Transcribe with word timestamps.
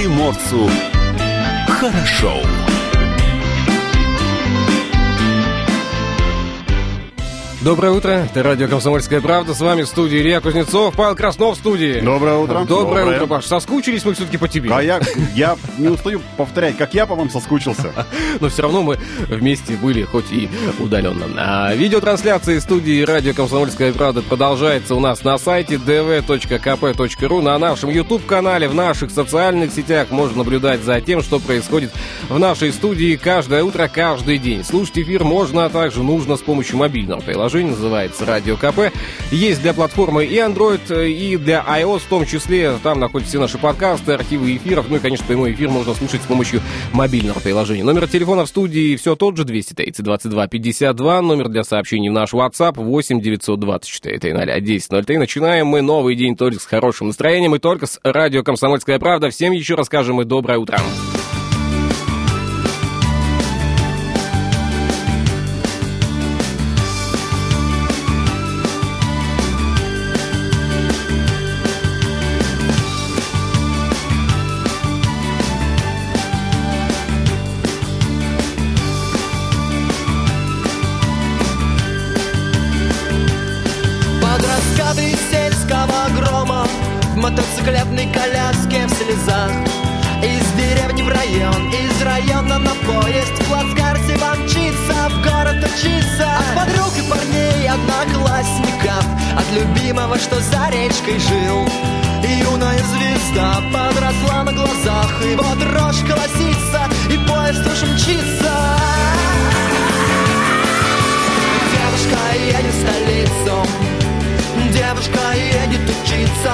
приморцу 0.00 0.70
хорошо. 1.68 2.42
Доброе 7.62 7.92
утро, 7.92 8.10
это 8.12 8.42
радио 8.42 8.68
«Комсомольская 8.68 9.20
правда». 9.20 9.52
С 9.52 9.60
вами 9.60 9.82
в 9.82 9.86
студии 9.86 10.18
Илья 10.18 10.40
Кузнецов, 10.40 10.94
Павел 10.96 11.14
Краснов 11.14 11.56
в 11.56 11.58
студии. 11.58 12.00
Доброе 12.00 12.36
утро. 12.36 12.60
Доброе, 12.60 13.04
Доброе. 13.04 13.16
утро, 13.16 13.26
Паш. 13.26 13.44
Соскучились 13.44 14.02
мы 14.02 14.14
все-таки 14.14 14.38
по 14.38 14.48
тебе. 14.48 14.70
А 14.72 14.82
я, 14.82 14.98
я 15.34 15.58
не 15.76 15.88
устаю 15.88 16.22
повторять, 16.38 16.78
как 16.78 16.94
я 16.94 17.04
по 17.04 17.14
вам 17.14 17.28
соскучился. 17.28 17.92
Но 18.40 18.48
все 18.48 18.62
равно 18.62 18.82
мы 18.82 18.98
вместе 19.28 19.74
были, 19.74 20.04
хоть 20.04 20.32
и 20.32 20.48
удаленно. 20.78 21.26
А 21.36 21.74
видеотрансляция 21.74 22.56
из 22.56 22.62
студии 22.62 23.02
радио 23.02 23.34
«Комсомольская 23.34 23.92
правда» 23.92 24.22
продолжается 24.22 24.94
у 24.94 25.00
нас 25.00 25.22
на 25.22 25.36
сайте 25.36 25.74
dv.kp.ru, 25.74 27.42
на 27.42 27.58
нашем 27.58 27.90
YouTube-канале, 27.90 28.68
в 28.68 28.74
наших 28.74 29.10
социальных 29.10 29.70
сетях. 29.70 30.06
Можно 30.08 30.38
наблюдать 30.38 30.80
за 30.80 30.98
тем, 31.02 31.20
что 31.20 31.38
происходит 31.38 31.92
в 32.30 32.38
нашей 32.38 32.72
студии 32.72 33.16
каждое 33.16 33.62
утро, 33.64 33.86
каждый 33.92 34.38
день. 34.38 34.64
Слушать 34.64 35.00
эфир 35.00 35.24
можно, 35.24 35.66
а 35.66 35.68
также 35.68 36.02
нужно 36.02 36.38
с 36.38 36.40
помощью 36.40 36.78
мобильного 36.78 37.20
приложения 37.20 37.49
приложение, 37.50 37.72
называется 37.72 38.24
Радио 38.24 38.56
КП. 38.56 38.94
Есть 39.32 39.62
для 39.62 39.74
платформы 39.74 40.24
и 40.24 40.36
Android, 40.36 41.08
и 41.08 41.36
для 41.36 41.64
iOS 41.66 42.00
в 42.00 42.04
том 42.04 42.24
числе. 42.24 42.74
Там 42.82 43.00
находятся 43.00 43.30
все 43.30 43.40
наши 43.40 43.58
подкасты, 43.58 44.12
архивы 44.12 44.56
эфиров. 44.56 44.86
Ну 44.88 44.96
и, 44.96 44.98
конечно, 45.00 45.26
прямой 45.26 45.52
эфир 45.52 45.68
можно 45.68 45.94
слушать 45.94 46.22
с 46.22 46.26
помощью 46.26 46.60
мобильного 46.92 47.40
приложения. 47.40 47.82
Номер 47.82 48.06
телефона 48.06 48.44
в 48.44 48.48
студии 48.48 48.94
все 48.96 49.16
тот 49.16 49.36
же, 49.36 49.44
230 49.44 50.04
22 50.04 50.46
52. 50.46 51.22
Номер 51.22 51.48
для 51.48 51.64
сообщений 51.64 52.08
в 52.08 52.12
наш 52.12 52.32
WhatsApp 52.32 52.74
8 52.76 53.20
924 53.20 54.18
300 54.18 54.42
1003. 54.42 55.18
Начинаем 55.18 55.66
мы 55.66 55.82
новый 55.82 56.14
день 56.14 56.36
только 56.36 56.60
с 56.60 56.66
хорошим 56.66 57.08
настроением 57.08 57.56
и 57.56 57.58
только 57.58 57.86
с 57.86 57.98
радио 58.04 58.42
«Комсомольская 58.44 58.98
правда». 58.98 59.30
Всем 59.30 59.52
еще 59.52 59.74
расскажем 59.74 60.20
и 60.20 60.24
доброе 60.24 60.58
утро. 60.58 60.78
мотоциклетной 60.78 61.19
коляске 88.20 88.86
в 88.86 88.90
слезах. 88.90 89.50
Из 90.22 90.46
деревни 90.52 91.02
в 91.02 91.08
район, 91.08 91.70
из 91.70 92.02
района 92.02 92.58
на 92.58 92.74
поезд. 92.86 93.32
В 93.40 93.48
плацкарте 93.48 94.18
помчится, 94.18 95.08
в 95.08 95.22
город 95.22 95.64
учиться 95.64 96.26
От 96.38 96.54
подруг 96.54 96.92
и 96.98 97.10
парней, 97.10 97.68
одноклассников. 97.68 99.04
От 99.36 99.50
любимого, 99.52 100.18
что 100.18 100.38
за 100.40 100.68
речкой 100.70 101.18
жил. 101.18 101.66
Юная 102.22 102.78
звезда 102.78 103.62
подросла 103.72 104.44
на 104.44 104.52
глазах. 104.52 105.10
И 105.24 105.34
вот 105.36 105.58
рожь 105.72 106.00
колосится, 106.06 106.88
и 107.10 107.16
поезд 107.26 107.66
уж 107.66 107.88
мчится. 107.88 108.52
Девушка 111.72 112.18
едет 112.36 112.74
в 112.74 112.80
столицу. 112.82 113.66
Девушка 114.72 115.20
едет 115.34 115.88
учиться 115.88 116.52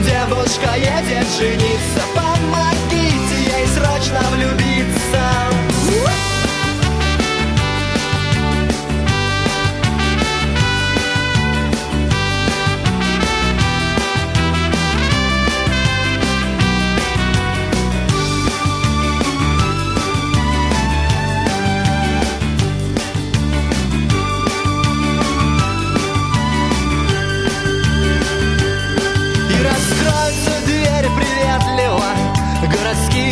Девушка 0.00 0.74
едет 0.76 1.26
жениться. 1.38 2.02
Помогите 2.14 3.58
ей 3.58 3.66
срочно 3.66 4.20
влюбиться 4.30 5.51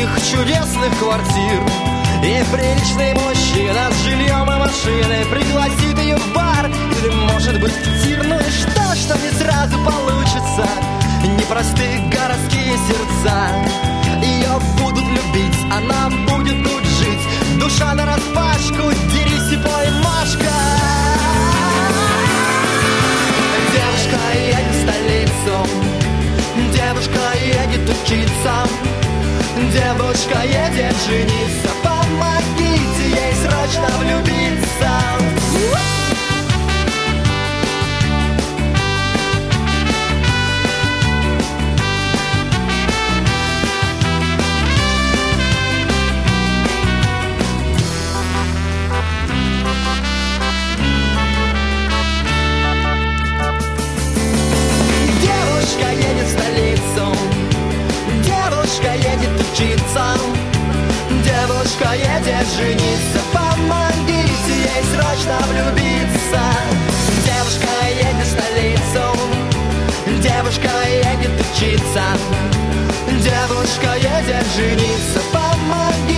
городских 0.00 0.30
чудесных 0.30 0.98
квартир. 0.98 1.60
И 2.22 2.44
приличный 2.52 3.14
мужчина 3.14 3.90
с 3.90 4.04
жильем 4.04 4.50
и 4.50 4.56
машиной 4.56 5.24
Пригласит 5.26 5.98
ее 5.98 6.16
в 6.16 6.34
бар. 6.34 6.66
Или, 6.66 7.10
может 7.32 7.60
быть, 7.60 7.72
в 7.72 8.04
тир 8.04 8.22
Ну 8.24 8.36
и 8.36 8.50
что, 8.50 8.94
что 8.94 9.18
не 9.18 9.30
сразу 9.38 9.76
получится? 9.84 10.68
Непростые 11.38 11.98
городские 12.10 12.76
сердца. 12.88 13.48
Ее 14.22 14.58
будут 14.78 15.04
любить, 15.04 15.58
она 15.70 16.10
будет 16.28 16.62
тут 16.62 16.84
жить. 16.84 17.58
Душа 17.58 17.94
на 17.94 18.06
распашку, 18.06 18.90
дерись 19.12 19.52
и 19.52 19.56
пой, 19.56 19.90
Машка 20.02 20.52
Девушка 23.72 24.18
едет 24.34 24.74
в 24.74 24.82
столицу. 24.82 25.66
Девушка 26.72 27.20
едет 27.38 27.88
учиться 27.88 28.66
Девушка 29.68 30.42
едет 30.44 30.96
жениться. 31.06 31.68
Помогите 31.84 33.10
ей 33.10 33.34
срочно 33.34 33.88
влюбиться 33.98 35.89
Девушка 61.70 61.94
едет 61.94 62.46
жениться 62.56 63.20
Помогите 63.32 64.54
ей 64.56 64.82
срочно 64.92 65.38
влюбиться. 65.46 66.42
Девушка 67.24 67.68
едет 67.86 68.26
в 68.26 68.30
столицу 68.30 69.04
Девушка 70.20 70.70
едет 70.88 71.30
учиться. 71.40 72.02
Девушка 73.06 73.94
едет 73.94 74.46
жениться 74.56 75.20
Помогите 75.32 76.09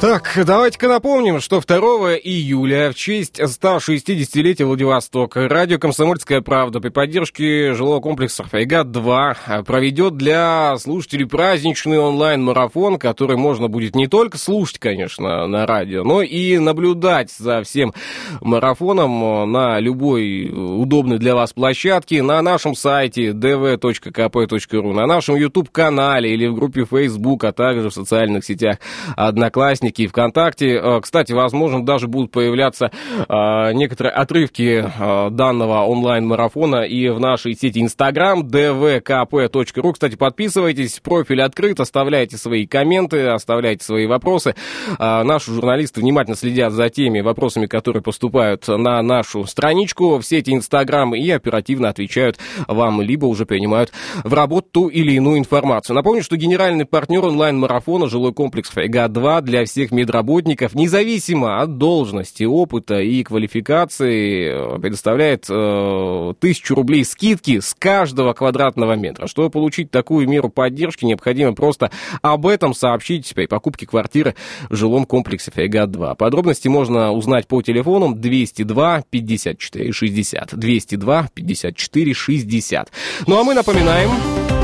Так, 0.00 0.38
давайте-ка 0.44 0.88
напомним, 0.88 1.40
что 1.40 1.62
2 1.62 2.16
июля 2.16 2.90
в 2.90 2.94
честь 2.94 3.40
160-летия 3.40 4.66
Владивостока 4.66 5.48
радио 5.48 5.78
«Комсомольская 5.78 6.42
правда» 6.42 6.78
при 6.80 6.90
поддержке 6.90 7.72
жилого 7.72 8.00
комплекса 8.00 8.44
«Фрегат-2» 8.44 9.64
проведет 9.64 10.18
для 10.18 10.76
слушателей 10.76 11.26
праздничный 11.26 11.98
онлайн-марафон, 11.98 12.98
который 12.98 13.38
можно 13.38 13.68
будет 13.68 13.96
не 13.96 14.06
только 14.06 14.36
слушать, 14.36 14.78
конечно, 14.78 15.46
на 15.46 15.64
радио, 15.64 16.04
но 16.04 16.20
и 16.20 16.58
наблюдать 16.58 17.30
за 17.30 17.62
всем 17.62 17.94
марафоном 18.42 19.50
на 19.50 19.80
любой 19.80 20.50
удобной 20.52 21.18
для 21.18 21.34
вас 21.34 21.54
площадке 21.54 22.22
на 22.22 22.42
нашем 22.42 22.74
сайте 22.74 23.30
dv.kp.ru, 23.30 24.92
на 24.92 25.06
нашем 25.06 25.36
YouTube-канале 25.36 26.34
или 26.34 26.46
в 26.46 26.54
группе 26.54 26.84
Facebook, 26.84 27.44
а 27.44 27.52
также 27.52 27.88
в 27.88 27.94
социальных 27.94 28.44
сетях 28.44 28.76
«Одноклассники» 29.16 29.83
и 29.88 30.06
ВКонтакте. 30.06 30.74
Э, 30.76 31.00
Кстати, 31.00 31.32
возможно, 31.32 31.84
даже 31.84 32.08
будут 32.08 32.30
появляться 32.30 32.90
э, 33.28 33.72
некоторые 33.72 34.12
отрывки 34.12 34.84
э, 34.84 35.30
данного 35.30 35.84
онлайн-марафона 35.84 36.82
и 36.82 37.08
в 37.08 37.20
нашей 37.20 37.54
сети 37.54 37.82
Instagram 37.82 38.42
dvkp.ru. 38.42 39.92
Кстати, 39.92 40.16
подписывайтесь, 40.16 41.00
профиль 41.00 41.42
открыт, 41.42 41.80
оставляйте 41.80 42.36
свои 42.36 42.66
комменты, 42.66 43.26
оставляйте 43.28 43.84
свои 43.84 44.06
вопросы. 44.06 44.54
Наши 44.98 45.52
журналисты 45.52 46.00
внимательно 46.00 46.36
следят 46.36 46.72
за 46.72 46.88
теми 46.90 47.20
вопросами, 47.20 47.66
которые 47.66 48.02
поступают 48.02 48.66
на 48.68 49.00
нашу 49.02 49.46
страничку 49.46 50.18
в 50.18 50.22
сети 50.22 50.50
Instagram 50.50 51.14
и 51.14 51.30
оперативно 51.30 51.88
отвечают 51.88 52.38
вам, 52.66 53.00
либо 53.00 53.26
уже 53.26 53.46
принимают 53.46 53.92
в 54.22 54.32
работу 54.32 54.74
ту 54.74 54.88
или 54.88 55.12
иную 55.12 55.38
информацию. 55.38 55.94
Напомню, 55.94 56.22
что 56.22 56.36
генеральный 56.36 56.84
партнер 56.84 57.24
онлайн-марафона 57.24 58.08
жилой 58.08 58.32
комплекс 58.32 58.70
«Фрегат-2» 58.70 59.42
для 59.42 59.64
всех 59.64 59.73
медработников, 59.76 60.74
независимо 60.74 61.60
от 61.60 61.78
должности, 61.78 62.44
опыта 62.44 63.00
и 63.00 63.22
квалификации, 63.22 64.76
э, 64.76 64.78
предоставляет 64.78 65.46
э, 65.48 66.34
тысячу 66.38 66.74
рублей 66.74 67.04
скидки 67.04 67.60
с 67.60 67.74
каждого 67.74 68.32
квадратного 68.32 68.94
метра. 68.94 69.26
Чтобы 69.26 69.50
получить 69.50 69.90
такую 69.90 70.28
меру 70.28 70.48
поддержки, 70.48 71.04
необходимо 71.04 71.54
просто 71.54 71.90
об 72.22 72.46
этом 72.46 72.74
сообщить 72.74 73.32
при 73.34 73.46
покупке 73.46 73.86
квартиры 73.86 74.34
в 74.68 74.76
жилом 74.76 75.04
комплексе 75.04 75.50
«Фрегат-2». 75.50 76.16
Подробности 76.16 76.68
можно 76.68 77.12
узнать 77.12 77.46
по 77.46 77.62
телефону 77.62 78.14
202 78.14 79.04
54 79.10 79.92
60. 79.92 80.58
202 80.58 81.28
54 81.34 82.14
60. 82.14 82.92
Ну 83.26 83.38
а 83.38 83.44
мы 83.44 83.54
напоминаем... 83.54 84.63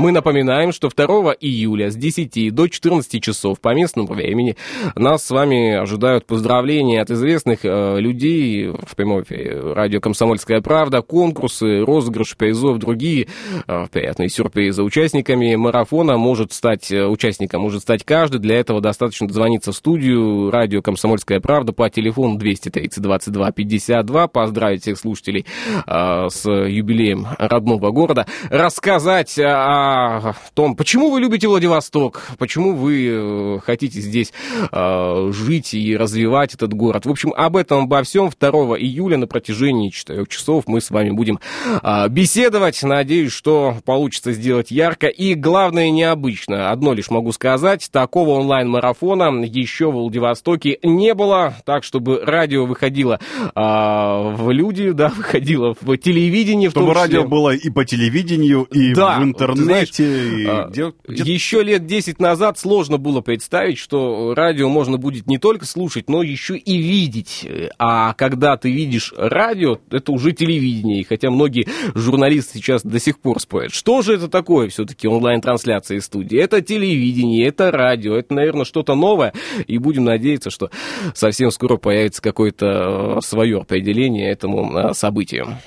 Мы 0.00 0.12
напоминаем, 0.12 0.72
что 0.72 0.88
2 0.88 1.34
июля 1.40 1.90
с 1.90 1.94
10 1.94 2.54
до 2.54 2.68
14 2.68 3.22
часов 3.22 3.60
по 3.60 3.74
местному 3.74 4.08
времени 4.08 4.56
нас 4.94 5.26
с 5.26 5.30
вами 5.30 5.74
ожидают 5.74 6.24
поздравления 6.24 7.02
от 7.02 7.10
известных 7.10 7.66
э, 7.66 8.00
людей 8.00 8.68
в 8.68 8.96
прямом 8.96 9.24
эфире 9.24 9.60
радио 9.74 10.00
«Комсомольская 10.00 10.62
правда», 10.62 11.02
конкурсы, 11.02 11.84
розыгрыш 11.84 12.34
призов, 12.38 12.78
другие 12.78 13.28
э, 13.66 13.86
приятные 13.92 14.30
сюрпризы. 14.30 14.82
Участниками 14.82 15.54
марафона 15.56 16.16
может 16.16 16.54
стать, 16.54 16.90
э, 16.90 17.06
участником 17.06 17.60
может 17.60 17.82
стать 17.82 18.02
каждый. 18.02 18.40
Для 18.40 18.58
этого 18.58 18.80
достаточно 18.80 19.28
дозвониться 19.28 19.72
в 19.72 19.76
студию 19.76 20.50
радио 20.50 20.80
«Комсомольская 20.80 21.40
правда» 21.40 21.74
по 21.74 21.90
телефону 21.90 22.38
230 22.38 23.02
22 23.02 23.52
52, 23.52 24.28
поздравить 24.28 24.80
всех 24.80 24.96
слушателей 24.96 25.44
э, 25.86 26.26
с 26.30 26.48
юбилеем 26.48 27.26
родного 27.36 27.90
города, 27.90 28.24
рассказать 28.48 29.38
о 29.38 29.89
о 29.90 30.34
том, 30.54 30.74
почему 30.76 31.10
вы 31.10 31.20
любите 31.20 31.48
Владивосток, 31.48 32.22
почему 32.38 32.74
вы 32.74 33.08
э, 33.08 33.58
хотите 33.64 34.00
здесь 34.00 34.32
э, 34.70 35.30
жить 35.32 35.74
и 35.74 35.96
развивать 35.96 36.54
этот 36.54 36.74
город. 36.74 37.06
В 37.06 37.10
общем, 37.10 37.32
об 37.36 37.56
этом, 37.56 37.84
обо 37.84 38.02
всем 38.02 38.30
2 38.30 38.50
июля 38.78 39.16
на 39.16 39.26
протяжении 39.26 39.90
4 39.90 40.26
часов 40.26 40.64
мы 40.66 40.80
с 40.80 40.90
вами 40.90 41.10
будем 41.10 41.40
э, 41.82 42.08
беседовать. 42.08 42.82
Надеюсь, 42.82 43.32
что 43.32 43.76
получится 43.84 44.32
сделать 44.32 44.70
ярко 44.70 45.06
и, 45.06 45.34
главное, 45.34 45.90
необычно. 45.90 46.70
Одно 46.70 46.92
лишь 46.92 47.10
могу 47.10 47.32
сказать, 47.32 47.88
такого 47.90 48.40
онлайн-марафона 48.40 49.44
еще 49.44 49.90
в 49.90 49.94
Владивостоке 49.94 50.78
не 50.82 51.14
было, 51.14 51.54
так, 51.64 51.84
чтобы 51.84 52.20
радио 52.24 52.66
выходило 52.66 53.20
э, 53.40 53.50
в 53.54 54.50
люди, 54.50 54.90
да, 54.90 55.08
выходило 55.16 55.74
в 55.80 55.96
телевидение. 55.96 56.70
Чтобы 56.70 56.94
радио 56.94 57.24
было 57.24 57.54
и 57.54 57.70
по 57.70 57.84
телевидению, 57.84 58.64
и 58.64 58.94
да, 58.94 59.18
в 59.18 59.24
интернете 59.24 59.69
знаете, 59.70 60.48
а, 60.48 60.68
где, 60.68 60.92
где... 61.06 61.32
еще 61.32 61.62
лет 61.62 61.86
10 61.86 62.20
назад 62.20 62.58
сложно 62.58 62.98
было 62.98 63.20
представить, 63.20 63.78
что 63.78 64.34
радио 64.34 64.68
можно 64.68 64.98
будет 64.98 65.26
не 65.26 65.38
только 65.38 65.66
слушать, 65.66 66.08
но 66.08 66.22
еще 66.22 66.56
и 66.56 66.76
видеть. 66.78 67.46
А 67.78 68.14
когда 68.14 68.56
ты 68.56 68.70
видишь 68.70 69.12
радио, 69.16 69.78
это 69.90 70.12
уже 70.12 70.32
телевидение. 70.32 71.00
И 71.00 71.04
хотя 71.04 71.30
многие 71.30 71.66
журналисты 71.94 72.58
сейчас 72.58 72.82
до 72.82 72.98
сих 72.98 73.18
пор 73.18 73.40
спорят, 73.40 73.72
что 73.72 74.02
же 74.02 74.14
это 74.14 74.28
такое 74.28 74.68
все-таки 74.68 75.08
онлайн-трансляция 75.08 75.98
из 75.98 76.04
студии? 76.04 76.38
Это 76.38 76.60
телевидение, 76.60 77.46
это 77.46 77.70
радио, 77.70 78.16
это, 78.16 78.34
наверное, 78.34 78.64
что-то 78.64 78.94
новое. 78.94 79.32
И 79.66 79.78
будем 79.78 80.04
надеяться, 80.04 80.50
что 80.50 80.70
совсем 81.14 81.50
скоро 81.50 81.76
появится 81.76 82.22
какое-то 82.22 83.18
э, 83.18 83.20
свое 83.22 83.60
определение 83.60 84.30
этому 84.30 84.76
э, 84.76 84.94
событию. 84.94 85.58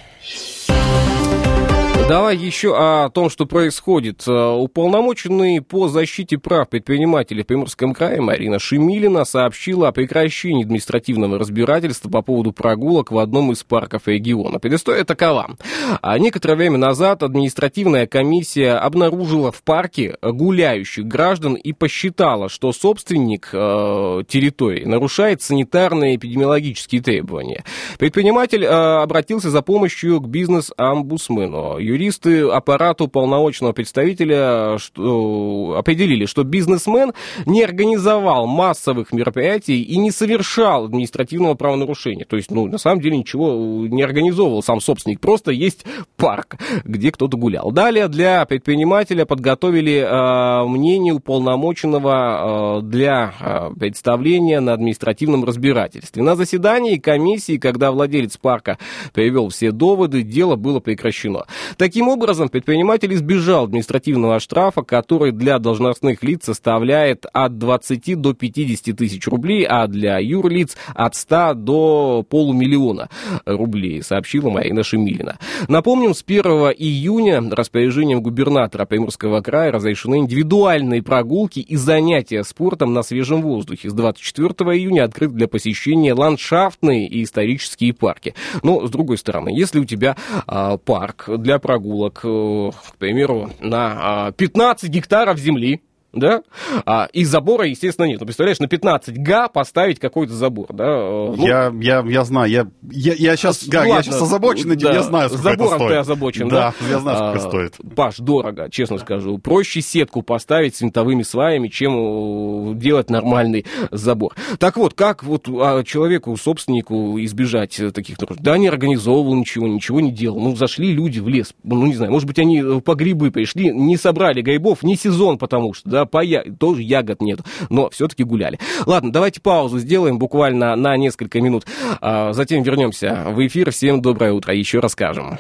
Давай 2.08 2.36
еще 2.36 2.76
о 2.78 3.10
том, 3.10 3.30
что 3.30 3.46
происходит. 3.46 4.28
Э, 4.28 4.50
уполномоченный 4.50 5.62
по 5.62 5.88
защите 5.88 6.38
прав 6.38 6.68
предпринимателей 6.68 7.44
в 7.44 7.48
Приморском 7.48 7.94
крае 7.94 8.20
Марина 8.20 8.60
Шемилина 8.60 9.24
сообщила 9.24 9.88
о 9.88 9.92
прекращении 9.94 10.66
административного 10.66 11.40
разбирательства 11.40 12.10
по 12.10 12.22
поводу 12.22 12.52
прогулок 12.52 13.12
в 13.12 13.18
одном 13.18 13.54
из 13.54 13.64
парков 13.64 14.08
региона. 14.08 14.60
Предыстория 14.60 15.06
такова. 15.06 15.56
А 16.02 16.20
некоторое 16.20 16.56
время 16.56 16.78
назад 16.78 17.24
административная 17.24 18.06
комиссия 18.06 18.74
обнаружила 18.74 19.54
в 19.54 19.64
парке 19.64 20.18
гуляющих 20.22 21.06
граждан 21.06 21.54
и 21.54 21.72
посчитала, 21.72 22.50
что 22.50 22.74
собственник 22.74 23.50
э, 23.54 24.24
территории 24.28 24.84
нарушает 24.84 25.42
санитарные 25.42 26.18
эпидемиологические 26.18 27.02
требования. 27.02 27.64
Предприниматель 27.98 28.66
э, 28.66 28.68
обратился 28.68 29.50
за 29.50 29.62
помощью 29.62 30.20
к 30.20 30.28
бизнес-омбудсмену 30.28 31.80
юристы 31.94 32.42
аппарату 32.42 33.08
полномочного 33.08 33.72
представителя 33.74 34.78
что, 34.78 35.76
определили, 35.78 36.26
что 36.26 36.44
бизнесмен 36.44 37.14
не 37.46 37.64
организовал 37.64 38.48
массовых 38.48 39.12
мероприятий 39.12 39.82
и 39.82 39.98
не 39.98 40.12
совершал 40.12 40.86
административного 40.86 41.56
правонарушения. 41.56 42.26
То 42.26 42.36
есть, 42.36 42.52
ну, 42.52 42.68
на 42.68 42.78
самом 42.78 43.02
деле 43.02 43.18
ничего 43.18 43.88
не 43.88 44.04
организовывал 44.04 44.64
сам 44.64 44.80
собственник, 44.80 45.20
просто 45.20 45.52
есть 45.52 45.86
парк, 46.18 46.58
где 46.84 47.12
кто-то 47.12 47.38
гулял. 47.38 47.72
Далее 47.72 48.08
для 48.08 48.46
предпринимателя 48.46 49.26
подготовили 49.26 49.98
э, 49.98 50.68
мнение 50.68 51.14
уполномоченного 51.14 52.80
э, 52.80 52.82
для 52.84 53.34
э, 53.40 53.70
представления 53.80 54.60
на 54.60 54.74
административном 54.74 55.44
разбирательстве. 55.44 56.24
На 56.24 56.36
заседании 56.36 56.98
комиссии, 56.98 57.58
когда 57.58 57.92
владелец 57.92 58.38
парка 58.38 58.78
привел 59.14 59.50
все 59.50 59.72
доводы, 59.72 60.24
дело 60.24 60.56
было 60.56 60.80
прекращено. 60.80 61.46
Таким 61.84 62.08
образом, 62.08 62.48
предприниматель 62.48 63.14
избежал 63.14 63.66
административного 63.66 64.40
штрафа, 64.40 64.84
который 64.84 65.34
для 65.34 65.60
должностных 65.60 66.24
лиц 66.24 66.46
составляет 66.46 67.26
от 67.34 67.58
20 67.58 68.22
до 68.22 68.34
50 68.34 68.96
тысяч 68.96 69.28
рублей, 69.28 69.66
а 69.68 69.88
для 69.88 70.18
юрлиц 70.18 70.78
от 70.96 71.14
100 71.16 71.56
до 71.56 72.26
полумиллиона 72.30 73.10
рублей, 73.46 74.02
сообщила 74.02 74.50
Марина 74.50 74.82
Шемилина. 74.82 75.40
Напомним, 75.68 76.14
с 76.14 76.24
1 76.26 76.46
июня 76.78 77.44
распоряжением 77.52 78.22
губернатора 78.22 78.86
Приморского 78.86 79.42
края 79.42 79.74
разрешены 79.74 80.20
индивидуальные 80.20 81.04
прогулки 81.04 81.60
и 81.60 81.76
занятия 81.76 82.46
спортом 82.46 82.94
на 82.94 83.04
свежем 83.04 83.42
воздухе. 83.42 83.90
С 83.90 83.94
24 83.94 84.54
июня 84.78 85.04
открыт 85.04 85.34
для 85.34 85.50
посещения 85.50 86.14
ландшафтные 86.14 87.10
и 87.10 87.26
исторические 87.26 87.92
парки. 87.94 88.36
Но, 88.62 88.88
с 88.88 88.90
другой 88.90 89.18
стороны, 89.18 89.50
если 89.50 89.82
у 89.82 89.86
тебя 89.86 90.16
а, 90.48 90.78
парк 90.78 91.26
для 91.28 91.60
прогулки, 91.60 91.73
прогулок, 91.74 92.22
э, 92.24 92.72
к 92.92 92.98
примеру, 92.98 93.50
на 93.60 94.32
15 94.38 94.90
а, 94.90 94.94
гектаров 94.94 95.40
земли, 95.40 95.82
да, 96.14 96.44
а, 96.86 97.10
и 97.12 97.26
забора, 97.26 97.66
естественно, 97.66 98.06
нет. 98.06 98.20
Ну, 98.20 98.28
представляешь, 98.28 98.60
на 98.60 98.68
15 98.68 99.18
га 99.18 99.48
поставить 99.48 100.00
какой-то 100.00 100.34
забор, 100.34 100.68
да. 100.72 100.86
Э, 100.86 101.34
ну, 101.36 101.48
я, 101.48 101.74
я, 101.82 102.04
я 102.08 102.24
знаю, 102.24 102.50
я, 102.50 102.68
я, 102.92 103.14
я 103.14 103.36
сейчас, 103.36 103.68
га, 103.68 103.84
я 103.84 104.04
сейчас 104.04 104.22
озабочен 104.22 104.72
этим, 104.72 104.88
да, 104.88 104.94
я 104.94 105.02
знаю, 105.02 105.30
сколько 105.30 105.44
забором 105.44 105.74
это 105.74 105.78
стоит. 105.78 105.92
ты 105.92 105.98
озабочен, 105.98 106.50
да? 106.50 106.74
Да, 106.80 106.88
я 106.88 107.00
знаю, 107.00 107.18
сколько 107.18 107.38
а, 107.38 107.50
стоит. 107.50 107.96
Паш, 107.96 108.18
дорого, 108.18 108.70
честно 108.70 109.00
скажу. 109.00 109.40
Проще 109.40 109.82
сетку 109.82 110.22
поставить 110.22 110.76
с 110.76 110.82
винтовыми 110.82 111.24
сваями, 111.24 111.68
чем 111.68 112.74
э, 112.74 112.76
делать 112.76 113.10
нормальный 113.10 113.66
забор. 113.90 114.36
Так 114.60 114.78
вот, 114.78 114.94
как 114.94 115.24
вот 115.24 115.48
а, 115.50 115.84
человеку, 115.84 116.38
собственнику 116.38 117.20
избежать 117.22 117.82
таких 117.94 118.22
нарушений? 118.22 118.44
Да, 118.44 118.58
не 118.60 118.68
организовывал 118.68 119.34
ничего, 119.36 119.68
ничего 119.68 120.00
не 120.00 120.12
делал. 120.12 120.40
Ну, 120.40 120.56
зашли 120.56 120.94
люди 120.94 121.20
в 121.20 121.28
лес, 121.28 121.56
ну, 121.64 121.88
не 121.88 121.96
знаю, 121.96 122.12
может 122.12 122.28
быть, 122.28 122.38
они 122.38 122.62
по 122.82 122.94
грибы 122.94 123.32
пришли, 123.32 123.72
не 123.74 123.98
собрали 123.98 124.42
грибов, 124.42 124.84
не 124.84 124.96
сезон, 124.96 125.40
потому 125.40 125.74
что, 125.74 125.90
да, 125.90 126.03
по 126.06 126.24
я... 126.24 126.44
тоже 126.44 126.82
ягод 126.82 127.22
нет, 127.22 127.40
но 127.70 127.90
все-таки 127.90 128.24
гуляли. 128.24 128.60
Ладно, 128.86 129.12
давайте 129.12 129.42
паузу 129.42 129.80
сделаем 129.80 130.20
буквально 130.20 130.76
на 130.76 130.98
несколько 130.98 131.42
минут, 131.42 131.66
а 132.02 132.34
затем 132.34 132.64
вернемся 132.64 133.26
в 133.28 133.46
эфир. 133.46 133.72
Всем 133.72 134.02
доброе 134.02 134.34
утро, 134.34 134.54
еще 134.54 134.80
расскажем. 134.80 135.40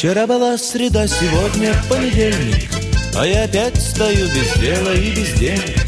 Вчера 0.00 0.26
была 0.26 0.56
среда, 0.56 1.06
сегодня 1.06 1.74
понедельник 1.90 2.70
А 3.14 3.26
я 3.26 3.44
опять 3.44 3.76
стою 3.76 4.28
без 4.28 4.54
дела 4.58 4.94
и 4.94 5.10
без 5.10 5.34
денег 5.34 5.79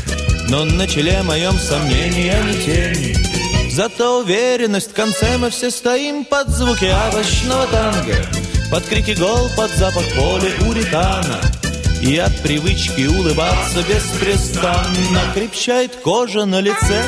но 0.53 0.67
на 0.67 0.87
челе 0.87 1.23
моем 1.23 1.59
сомнения 1.59 2.39
не 2.45 2.63
тени. 2.63 3.71
Зато 3.71 4.21
уверенность 4.21 4.91
в 4.91 4.95
конце 4.95 5.39
мы 5.39 5.49
все 5.49 5.71
стоим 5.71 6.27
под 6.27 6.51
звуки 6.51 6.93
овощного 7.09 7.67
танго. 7.69 8.17
Под 8.71 8.85
крики 8.85 9.13
гол, 9.19 9.49
под 9.57 9.71
запах 9.71 10.05
поля 10.15 10.51
уритана 10.67 11.41
И 12.03 12.17
от 12.17 12.39
привычки 12.41 13.07
улыбаться 13.07 13.83
беспрестанно 13.83 15.21
Крепчает 15.35 15.97
кожа 15.97 16.47
на 16.47 16.61
лице 16.61 17.03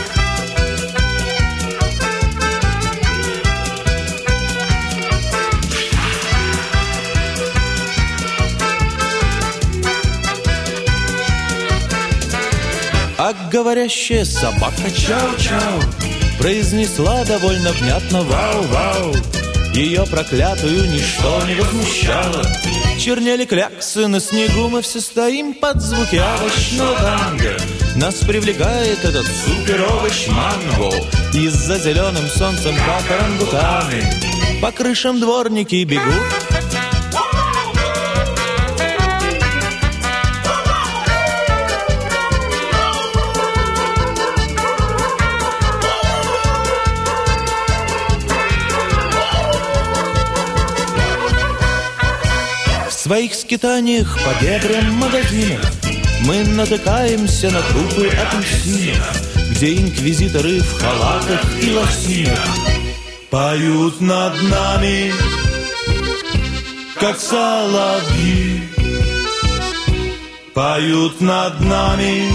А 13.27 13.33
говорящая 13.51 14.23
собака 14.23 14.83
чау-чау 14.95 15.81
Произнесла 16.39 17.25
довольно 17.25 17.73
внятно 17.73 18.23
«Вау-вау» 18.23 19.15
Ее 19.73 20.05
проклятую 20.05 20.91
ничто 20.93 21.43
не 21.47 21.55
возмущало. 21.55 22.45
Чернели 23.01 23.47
кляксы 23.47 24.09
на 24.09 24.21
снегу 24.21 24.69
Мы 24.69 24.83
все 24.83 25.01
стоим 25.01 25.55
под 25.55 25.81
звуки 25.81 26.17
овощного 26.17 26.97
танго. 26.97 27.57
Нас 27.97 28.17
привлекает 28.17 29.03
этот 29.03 29.27
супер-овощ 29.27 30.27
манго. 30.29 30.95
Из-за 31.33 31.79
зеленым 31.79 32.27
солнцем, 32.29 32.75
как 32.77 33.11
орангутаны 33.11 34.05
По 34.61 34.71
крышам 34.71 35.19
дворники 35.19 35.83
бегут 35.85 36.54
своих 53.05 53.35
скитаниях 53.35 54.19
по 54.25 54.43
дебрям 54.43 54.95
магазинов. 54.95 55.61
Мы 56.21 56.43
натыкаемся 56.43 57.51
на 57.51 57.61
трупы 57.61 58.09
апельсинов 58.09 59.51
Где 59.51 59.77
инквизиторы 59.77 60.61
в 60.61 60.81
халатах 60.81 61.43
и 61.63 61.71
лосинах 61.75 62.49
Поют 63.29 64.01
над 64.01 64.41
нами, 64.45 65.13
как 66.99 67.19
соловьи. 67.19 68.63
Поют 70.55 71.21
над 71.21 71.61
нами, 71.61 72.31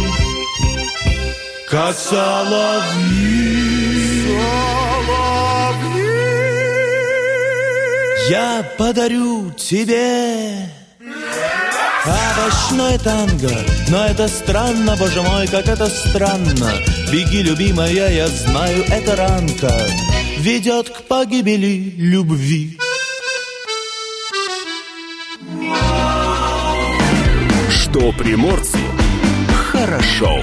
как 1.67 1.95
соловьи 1.97 3.68
Я 8.29 8.63
подарю 8.77 9.51
тебе 9.51 10.69
Овощное 12.05 12.99
танго. 12.99 13.49
Но 13.89 14.05
это 14.05 14.27
странно, 14.27 14.95
боже 14.95 15.21
мой, 15.23 15.47
как 15.47 15.67
это 15.67 15.87
странно. 15.89 16.71
Беги, 17.11 17.41
любимая, 17.41 18.09
я 18.11 18.27
знаю, 18.27 18.83
это 18.87 19.15
ранка 19.15 19.75
Ведет 20.37 20.89
к 20.89 21.01
погибели 21.07 21.93
любви. 21.97 22.77
Что 27.71 28.11
приморцу 28.11 28.77
хорошо. 29.71 30.39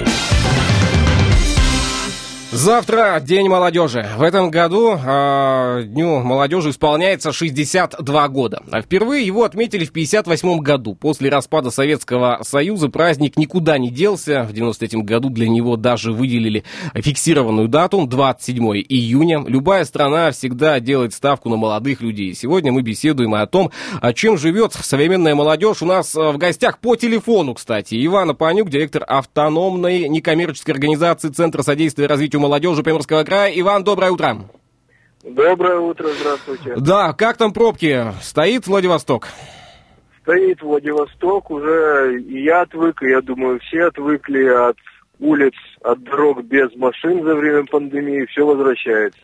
Завтра 2.52 3.18
День 3.20 3.48
молодежи. 3.48 4.06
В 4.16 4.22
этом 4.22 4.52
году 4.52 4.96
э, 4.96 5.82
Дню 5.84 6.20
молодежи 6.20 6.70
исполняется 6.70 7.32
62 7.32 8.28
года. 8.28 8.62
А 8.70 8.82
впервые 8.82 9.26
его 9.26 9.42
отметили 9.42 9.84
в 9.84 9.90
58 9.90 10.60
году. 10.60 10.94
После 10.94 11.28
распада 11.28 11.70
Советского 11.70 12.38
Союза 12.42 12.88
праздник 12.88 13.36
никуда 13.36 13.78
не 13.78 13.90
делся. 13.90 14.44
В 14.44 14.52
93 14.52 15.02
году 15.02 15.28
для 15.28 15.48
него 15.48 15.76
даже 15.76 16.12
выделили 16.12 16.62
фиксированную 16.94 17.66
дату 17.66 18.06
27 18.06 18.64
июня. 18.88 19.44
Любая 19.44 19.84
страна 19.84 20.30
всегда 20.30 20.78
делает 20.78 21.14
ставку 21.14 21.48
на 21.48 21.56
молодых 21.56 22.00
людей. 22.00 22.32
Сегодня 22.32 22.70
мы 22.70 22.82
беседуем 22.82 23.34
о 23.34 23.44
том, 23.48 23.72
о 24.00 24.12
чем 24.12 24.38
живет 24.38 24.72
современная 24.72 25.34
молодежь. 25.34 25.82
У 25.82 25.86
нас 25.86 26.14
в 26.14 26.36
гостях 26.36 26.78
по 26.78 26.94
телефону, 26.94 27.54
кстати, 27.54 28.06
Ивана 28.06 28.34
Панюк, 28.34 28.70
директор 28.70 29.04
автономной 29.04 30.08
некоммерческой 30.08 30.74
организации 30.74 31.30
Центра 31.30 31.62
содействия 31.62 32.06
развитию 32.06 32.35
молодежи 32.38 32.82
Приморского 32.82 33.24
края. 33.24 33.52
Иван, 33.54 33.84
доброе 33.84 34.10
утро. 34.10 34.38
Доброе 35.22 35.78
утро, 35.78 36.08
здравствуйте. 36.20 36.74
Да, 36.76 37.12
как 37.12 37.36
там 37.36 37.52
пробки? 37.52 38.12
Стоит 38.22 38.66
Владивосток? 38.66 39.28
Стоит 40.22 40.62
Владивосток, 40.62 41.50
уже 41.50 42.20
и 42.20 42.44
я 42.44 42.62
отвык, 42.62 43.02
и 43.02 43.10
я 43.10 43.20
думаю, 43.20 43.58
все 43.60 43.86
отвыкли 43.86 44.44
от 44.44 44.76
улиц, 45.18 45.54
от 45.86 46.02
дорог 46.02 46.42
без 46.42 46.74
машин 46.76 47.22
за 47.22 47.34
время 47.34 47.64
пандемии, 47.64 48.26
все 48.26 48.44
возвращается. 48.44 49.18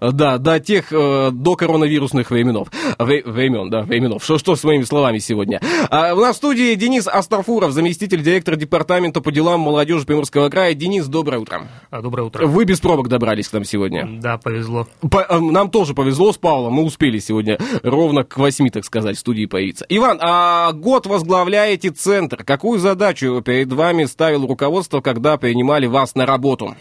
Да, 0.00 0.38
до 0.38 0.58
тех, 0.58 0.92
э, 0.92 1.30
до 1.30 1.56
коронавирусных 1.56 2.30
временов. 2.30 2.68
Вре, 2.98 3.22
времен, 3.24 3.68
да, 3.68 3.82
временов. 3.82 4.24
Что, 4.24 4.38
что 4.38 4.56
с 4.56 4.64
моими 4.64 4.82
словами 4.84 5.18
сегодня? 5.18 5.60
А, 5.90 6.14
у 6.14 6.20
нас 6.20 6.36
в 6.36 6.38
студии 6.38 6.74
Денис 6.74 7.06
Астафуров, 7.06 7.72
заместитель 7.72 8.22
директора 8.22 8.56
департамента 8.56 9.20
по 9.20 9.30
делам 9.30 9.60
молодежи 9.60 10.06
Приморского 10.06 10.48
края. 10.48 10.74
Денис, 10.74 11.06
доброе 11.06 11.38
утро. 11.38 11.62
А, 11.90 12.00
доброе 12.00 12.22
утро. 12.22 12.46
Вы 12.46 12.64
без 12.64 12.80
пробок 12.80 13.08
добрались 13.08 13.48
к 13.48 13.52
нам 13.52 13.64
сегодня. 13.64 14.08
Да, 14.20 14.38
повезло. 14.38 14.86
По, 15.10 15.18
э, 15.28 15.38
нам 15.38 15.70
тоже 15.70 15.92
повезло 15.92 16.32
с 16.32 16.38
Павлом, 16.38 16.72
мы 16.72 16.84
успели 16.84 17.18
сегодня 17.18 17.58
ровно 17.82 18.24
к 18.24 18.38
восьми, 18.38 18.70
так 18.70 18.84
сказать, 18.84 19.16
в 19.16 19.20
студии 19.20 19.44
появиться. 19.44 19.84
Иван, 19.88 20.18
а 20.22 20.72
год 20.72 21.06
возглавляете 21.06 21.90
центр. 21.90 22.42
Какую 22.42 22.78
задачу 22.78 23.42
перед 23.44 23.70
вами 23.72 24.04
ставил 24.04 24.46
руководство, 24.46 25.00
когда 25.00 25.36
принимали 25.36 25.86
вас 25.86 26.05
на 26.14 26.26
работу? 26.26 26.74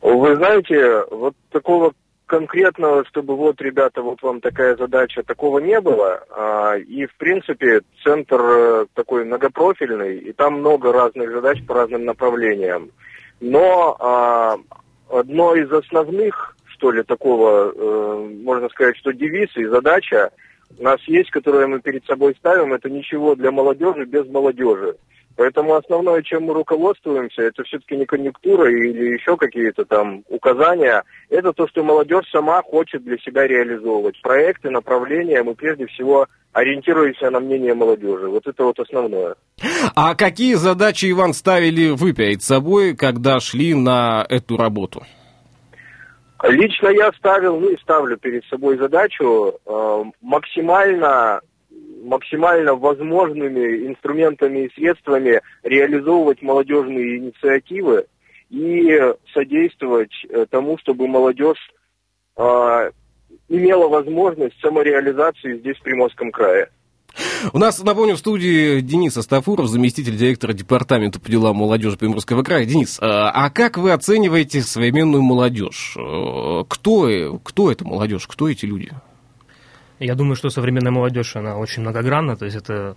Вы 0.00 0.36
знаете, 0.36 1.04
вот 1.10 1.34
такого 1.50 1.92
конкретного, 2.28 3.04
чтобы 3.06 3.34
вот, 3.36 3.60
ребята, 3.60 4.02
вот 4.02 4.22
вам 4.22 4.40
такая 4.40 4.76
задача, 4.76 5.22
такого 5.22 5.58
не 5.58 5.80
было. 5.80 6.22
А, 6.30 6.76
и, 6.76 7.06
в 7.06 7.16
принципе, 7.16 7.80
центр 8.04 8.40
э, 8.40 8.86
такой 8.94 9.24
многопрофильный, 9.24 10.18
и 10.18 10.32
там 10.32 10.60
много 10.60 10.92
разных 10.92 11.32
задач 11.32 11.64
по 11.66 11.74
разным 11.74 12.04
направлениям. 12.04 12.90
Но 13.40 13.96
а, 13.98 14.58
одно 15.10 15.54
из 15.54 15.72
основных, 15.72 16.54
что 16.66 16.90
ли, 16.90 17.02
такого, 17.02 17.72
э, 17.74 18.28
можно 18.44 18.68
сказать, 18.68 18.96
что 18.98 19.12
девиз 19.12 19.48
и 19.56 19.64
задача 19.64 20.30
нас 20.78 21.00
есть, 21.06 21.30
которую 21.30 21.68
мы 21.68 21.80
перед 21.80 22.04
собой 22.06 22.34
ставим, 22.38 22.72
это 22.72 22.88
ничего 22.90 23.34
для 23.34 23.50
молодежи 23.50 24.04
без 24.04 24.26
молодежи. 24.26 24.96
Поэтому 25.38 25.74
основное, 25.74 26.20
чем 26.22 26.44
мы 26.44 26.54
руководствуемся, 26.54 27.42
это 27.42 27.62
все-таки 27.62 27.96
не 27.96 28.06
конъюнктура 28.06 28.68
или 28.72 29.14
еще 29.14 29.36
какие-то 29.36 29.84
там 29.84 30.24
указания. 30.28 31.04
Это 31.30 31.52
то, 31.52 31.68
что 31.68 31.84
молодежь 31.84 32.28
сама 32.32 32.60
хочет 32.62 33.04
для 33.04 33.16
себя 33.18 33.46
реализовывать. 33.46 34.20
Проекты, 34.20 34.70
направления, 34.70 35.44
мы 35.44 35.54
прежде 35.54 35.86
всего 35.86 36.26
ориентируемся 36.52 37.30
на 37.30 37.38
мнение 37.38 37.74
молодежи. 37.74 38.26
Вот 38.26 38.48
это 38.48 38.64
вот 38.64 38.80
основное. 38.80 39.36
А 39.94 40.16
какие 40.16 40.54
задачи, 40.54 41.08
Иван, 41.08 41.32
ставили 41.34 41.90
вы 41.90 42.14
перед 42.14 42.42
собой, 42.42 42.96
когда 42.96 43.38
шли 43.38 43.74
на 43.74 44.26
эту 44.28 44.56
работу? 44.56 45.04
Лично 46.44 46.88
я 46.88 47.12
ставил, 47.12 47.58
ну 47.58 47.70
и 47.70 47.76
ставлю 47.78 48.16
перед 48.16 48.44
собой 48.46 48.78
задачу 48.78 49.54
э, 49.66 50.04
максимально 50.20 51.40
максимально 52.04 52.74
возможными 52.74 53.86
инструментами 53.86 54.60
и 54.66 54.74
средствами 54.74 55.40
реализовывать 55.62 56.40
молодежные 56.42 57.18
инициативы 57.18 58.06
и 58.50 59.14
содействовать 59.34 60.12
э, 60.28 60.46
тому, 60.48 60.78
чтобы 60.78 61.08
молодежь 61.08 61.58
э, 62.36 62.90
имела 63.48 63.88
возможность 63.88 64.58
самореализации 64.60 65.58
здесь, 65.58 65.76
в 65.76 65.82
Приморском 65.82 66.30
крае. 66.30 66.70
У 67.52 67.58
нас, 67.58 67.82
напомню, 67.82 68.16
в 68.16 68.18
студии 68.18 68.80
Денис 68.80 69.16
Астафуров, 69.16 69.68
заместитель 69.68 70.16
директора 70.16 70.52
департамента 70.52 71.20
по 71.20 71.28
делам 71.30 71.56
молодежи 71.56 71.96
Приморского 71.96 72.42
края. 72.42 72.64
Денис, 72.64 72.98
а, 73.00 73.30
а 73.30 73.50
как 73.50 73.78
вы 73.78 73.92
оцениваете 73.92 74.62
современную 74.62 75.22
молодежь? 75.22 75.96
Э, 75.96 76.64
кто, 76.68 77.40
кто 77.42 77.70
это 77.72 77.84
молодежь? 77.84 78.26
Кто 78.26 78.48
эти 78.48 78.66
люди? 78.66 78.92
Я 79.98 80.14
думаю, 80.14 80.36
что 80.36 80.50
современная 80.50 80.92
молодежь, 80.92 81.34
она 81.36 81.56
очень 81.56 81.82
многогранна, 81.82 82.36
то 82.36 82.44
есть 82.44 82.56
это 82.56 82.96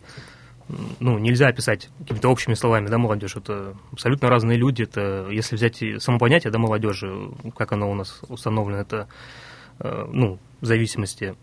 ну, 0.99 1.17
нельзя 1.17 1.47
описать 1.47 1.89
какими-то 1.99 2.29
общими 2.29 2.53
словами, 2.53 2.87
да, 2.87 2.97
молодежь. 2.97 3.35
Это 3.35 3.75
абсолютно 3.91 4.29
разные 4.29 4.57
люди. 4.57 4.83
Это, 4.83 5.27
если 5.29 5.55
взять 5.55 5.81
само 5.99 6.17
понятие, 6.19 6.51
да, 6.51 6.59
молодежи, 6.59 7.31
как 7.55 7.71
оно 7.71 7.91
у 7.91 7.95
нас 7.95 8.21
установлено, 8.29 8.81
это, 8.81 9.07
э, 9.79 10.05
ну, 10.11 10.39
в 10.61 10.65
зависимости, 10.65 11.35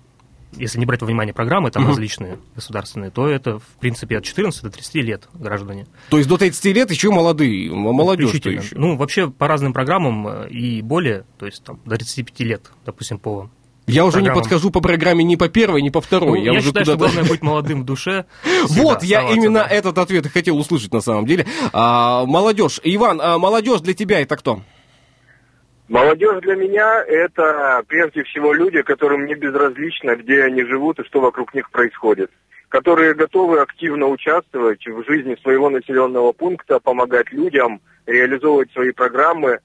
если 0.53 0.79
не 0.79 0.87
брать 0.87 1.01
во 1.01 1.07
внимание 1.07 1.35
программы 1.35 1.71
там 1.71 1.85
угу. 1.85 1.91
различные 1.91 2.39
государственные, 2.55 3.11
то 3.11 3.29
это, 3.29 3.59
в 3.59 3.81
принципе, 3.81 4.19
от 4.19 4.25
14 4.25 4.63
до 4.63 4.71
30 4.71 4.95
лет 4.97 5.29
граждане. 5.35 5.87
То 6.09 6.19
есть 6.19 6.29
до 6.29 6.37
30 6.37 6.65
лет 6.67 6.91
еще 6.91 7.11
молодые, 7.11 7.71
молодежь 7.71 8.35
еще? 8.35 8.77
Ну, 8.77 8.97
вообще, 8.97 9.31
по 9.31 9.49
разным 9.49 9.73
программам 9.73 10.27
э, 10.29 10.49
и 10.51 10.83
более, 10.83 11.25
то 11.39 11.47
есть 11.47 11.63
там 11.65 11.81
до 11.85 11.97
35 11.97 12.41
лет, 12.41 12.71
допустим, 12.85 13.19
по 13.19 13.51
я 13.89 14.05
уже 14.05 14.21
не 14.21 14.31
подхожу 14.31 14.71
по 14.71 14.81
программе 14.81 15.25
ни 15.25 15.37
по 15.37 15.49
первой, 15.49 15.81
ни 15.81 15.89
по 15.89 16.03
второй. 16.03 16.39
Ну, 16.39 16.45
я 16.45 16.53
я 16.53 16.59
уже 16.59 16.69
считаю, 16.69 16.85
что 16.85 16.97
главное 16.99 17.25
быть 17.25 17.41
молодым 17.43 17.83
в 17.83 17.85
душе. 17.87 18.27
Вот, 18.69 19.03
я 19.03 19.31
именно 19.31 19.59
этот 19.59 19.97
ответ 19.97 20.27
и 20.27 20.29
хотел 20.29 20.59
услышать 20.59 20.93
на 20.93 21.01
самом 21.01 21.25
деле. 21.25 21.47
А, 21.73 22.27
молодежь. 22.27 22.81
Иван, 22.85 23.19
а 23.23 23.39
молодежь 23.39 23.81
для 23.81 23.95
тебя 23.95 24.21
это 24.21 24.37
кто? 24.37 24.63
Молодежь 25.89 26.41
для 26.43 26.55
меня 26.55 27.03
это 27.03 27.83
прежде 27.89 28.23
всего 28.25 28.53
люди, 28.53 28.83
которым 28.83 29.27
не 29.27 29.35
безразлично, 29.35 30.17
где 30.17 30.45
они 30.45 30.63
живут 30.65 31.01
и 31.01 31.05
что 31.05 31.21
вокруг 31.21 31.55
них 31.55 31.71
происходит 31.71 32.31
которые 32.69 33.15
готовы 33.15 33.61
активно 33.61 34.07
участвовать 34.07 34.87
в 34.87 35.03
жизни 35.05 35.37
своего 35.43 35.71
населенного 35.71 36.33
пункта, 36.33 36.81
помогать 36.81 37.33
людям, 37.33 37.81
реализовывать 38.07 38.71
свои 38.73 38.93
программы. 38.93 39.61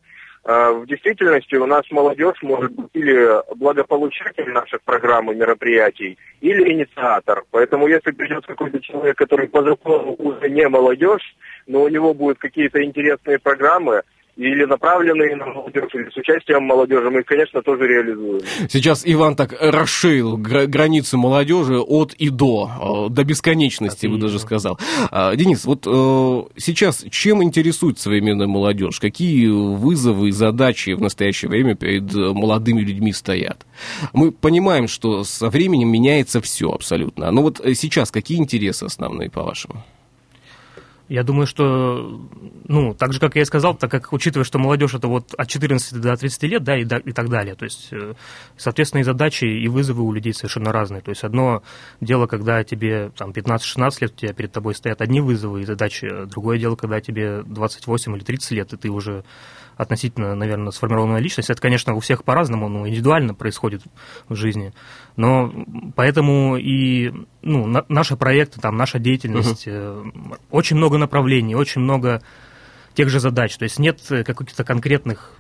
А, 0.46 0.72
в 0.72 0.86
действительности 0.88 1.56
у 1.56 1.66
нас 1.66 1.84
молодежь 1.92 2.42
может 2.42 2.72
быть 2.72 2.90
или 2.94 3.42
благополучатель 3.56 4.50
наших 4.52 4.82
программ 4.84 5.32
и 5.32 5.36
мероприятий, 5.36 6.18
или 6.42 6.74
инициатор. 6.74 7.44
Поэтому 7.52 7.88
если 7.88 8.12
придет 8.12 8.46
какой-то 8.46 8.80
человек, 8.82 9.18
который 9.18 9.48
по 9.48 9.64
закону 9.64 10.16
уже 10.18 10.50
не 10.50 10.68
молодежь, 10.68 11.36
но 11.68 11.84
у 11.84 11.88
него 11.88 12.14
будут 12.14 12.40
какие-то 12.40 12.84
интересные 12.84 13.40
программы, 13.40 14.04
или 14.36 14.66
направленные 14.66 15.36
на 15.36 15.46
молодежь, 15.46 15.94
или 15.94 16.10
с 16.10 16.18
участием 16.18 16.64
молодежи, 16.64 17.10
мы, 17.10 17.24
конечно, 17.24 17.62
тоже 17.62 17.88
реализуем. 17.88 18.42
Сейчас 18.68 19.04
Иван 19.06 19.36
так 19.36 19.54
расширил 19.60 20.38
границы 20.38 21.18
молодежи 21.18 21.80
от 21.80 22.14
и 22.14 22.30
до, 22.30 23.08
э, 23.10 23.14
до 23.14 23.24
бесконечности, 23.24 24.08
бы 24.08 24.18
даже 24.18 24.40
сказал. 24.40 24.80
А, 25.12 25.36
Денис, 25.36 25.66
вот 25.66 25.86
э, 25.86 26.44
сейчас 26.58 27.06
чем 27.12 27.44
интересует 27.44 28.00
современная 28.00 28.48
молодежь? 28.48 29.00
Какие 29.00 29.48
вызовы 29.48 30.30
и 30.30 30.32
задачи 30.32 30.92
в 30.92 31.02
настоящее 31.02 31.50
время 31.50 31.76
перед 31.76 32.14
молодыми 32.14 32.82
людьми 32.82 33.14
стоят? 33.14 33.66
Мы 34.14 34.32
понимаем, 34.32 34.88
что 34.88 35.24
со 35.24 35.50
временем 35.50 35.90
меняется 35.90 36.42
все 36.42 36.72
абсолютно. 36.72 37.30
Но 37.32 37.44
вот 37.44 37.62
сейчас 37.76 38.10
какие 38.10 38.40
интересы 38.40 38.86
основные, 38.86 39.30
по-вашему? 39.30 39.84
Я 41.14 41.22
думаю, 41.22 41.46
что, 41.46 42.28
ну, 42.68 42.96
так 42.96 43.14
же, 43.14 43.20
как 43.20 43.36
я 43.36 43.44
и 43.44 43.46
сказал, 43.46 43.76
так 43.76 43.92
как, 43.92 44.12
учитывая, 44.14 44.44
что 44.44 44.58
молодежь 44.58 44.96
это 44.96 45.08
вот 45.08 45.36
от 45.36 45.48
14 45.48 46.02
до 46.02 46.16
30 46.16 46.44
лет, 46.46 46.64
да, 46.64 46.76
и, 46.76 46.86
и 46.86 47.12
так 47.12 47.30
далее, 47.30 47.54
то 47.54 47.66
есть, 47.66 47.90
э, 47.92 48.16
соответственно, 48.58 49.02
и 49.02 49.04
задачи, 49.04 49.46
и 49.46 49.68
вызовы 49.68 50.02
у 50.02 50.12
людей 50.12 50.34
совершенно 50.34 50.72
разные. 50.72 51.02
То 51.02 51.12
есть, 51.12 51.24
одно 51.24 51.62
дело, 52.02 52.26
когда 52.26 52.64
тебе 52.64 53.12
там 53.16 53.30
15-16 53.30 53.98
лет, 54.02 54.12
у 54.12 54.16
тебя 54.16 54.34
перед 54.34 54.52
тобой 54.52 54.74
стоят 54.74 55.02
одни 55.04 55.22
вызовы 55.22 55.62
и 55.62 55.66
задачи, 55.66 56.10
другое 56.26 56.58
дело, 56.58 56.76
когда 56.76 57.00
тебе 57.00 57.44
28 57.44 58.16
или 58.16 58.24
30 58.24 58.52
лет, 58.52 58.74
и 58.74 58.78
ты 58.78 58.90
уже 58.90 59.24
относительно, 59.78 60.36
наверное, 60.36 60.72
сформированная 60.72 61.20
личность. 61.20 61.50
Это, 61.50 61.62
конечно, 61.62 61.94
у 61.94 62.00
всех 62.00 62.24
по-разному, 62.24 62.70
ну, 62.70 62.88
индивидуально 62.88 63.34
происходит 63.34 63.82
в 64.30 64.36
жизни. 64.36 64.74
Но 65.16 65.54
поэтому 65.96 66.58
и 66.58 67.12
ну, 67.42 67.66
на, 67.66 67.86
наши 67.90 68.16
проекты, 68.16 68.60
там, 68.60 68.78
наша 68.78 69.00
деятельность, 69.00 69.68
uh-huh. 69.68 70.38
очень 70.52 70.78
много 70.78 70.98
направлений, 70.98 71.56
очень 71.56 71.82
много 71.82 72.22
тех 72.94 73.10
же 73.10 73.20
задач. 73.20 73.56
То 73.58 73.64
есть 73.64 73.80
нет 73.80 74.00
каких-то 74.08 74.64
конкретных, 74.64 75.36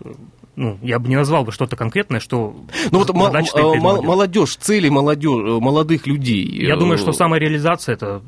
ну, 0.55 0.77
я 0.81 0.99
бы 0.99 1.07
не 1.07 1.15
назвал 1.15 1.43
бы 1.43 1.51
что-то 1.51 1.75
конкретное, 1.75 2.19
что... 2.19 2.55
Ну 2.91 2.99
вот 2.99 3.13
молодежь, 3.13 4.55
цели 4.55 4.89
молодежь, 4.89 5.61
молодых 5.61 6.07
людей. 6.07 6.45
Я 6.45 6.75
думаю, 6.75 6.97
что 6.97 7.11
самореализация 7.11 7.93
это 7.93 8.21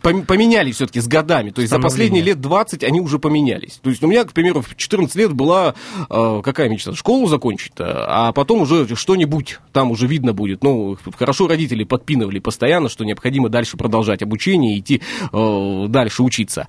поменялись 0.00 0.76
все-таки 0.76 1.00
с 1.00 1.06
годами. 1.06 1.50
То 1.50 1.60
есть 1.60 1.70
за 1.70 1.78
последние 1.78 2.22
лет 2.22 2.40
20 2.40 2.84
они 2.84 3.00
уже 3.00 3.18
поменялись. 3.18 3.80
То 3.82 3.90
есть 3.90 4.02
у 4.02 4.06
меня, 4.06 4.24
к 4.24 4.32
примеру, 4.32 4.62
в 4.62 4.76
14 4.76 5.14
лет 5.16 5.32
была 5.32 5.74
э, 6.08 6.40
какая 6.42 6.68
мечта? 6.68 6.94
Школу 6.94 7.26
закончить, 7.26 7.72
а 7.78 8.32
потом 8.32 8.62
уже 8.62 8.94
что-нибудь 8.96 9.58
там 9.72 9.90
уже 9.90 10.06
видно 10.06 10.32
будет. 10.32 10.62
Ну, 10.62 10.96
хорошо 11.16 11.46
родители 11.48 11.84
подпинывали 11.84 12.38
постоянно, 12.38 12.88
что 12.88 13.04
необходимо 13.04 13.48
дальше 13.48 13.76
продолжать 13.76 14.22
обучение 14.22 14.76
и 14.76 14.80
идти 14.80 15.02
э, 15.32 15.86
дальше 15.88 16.22
учиться. 16.22 16.66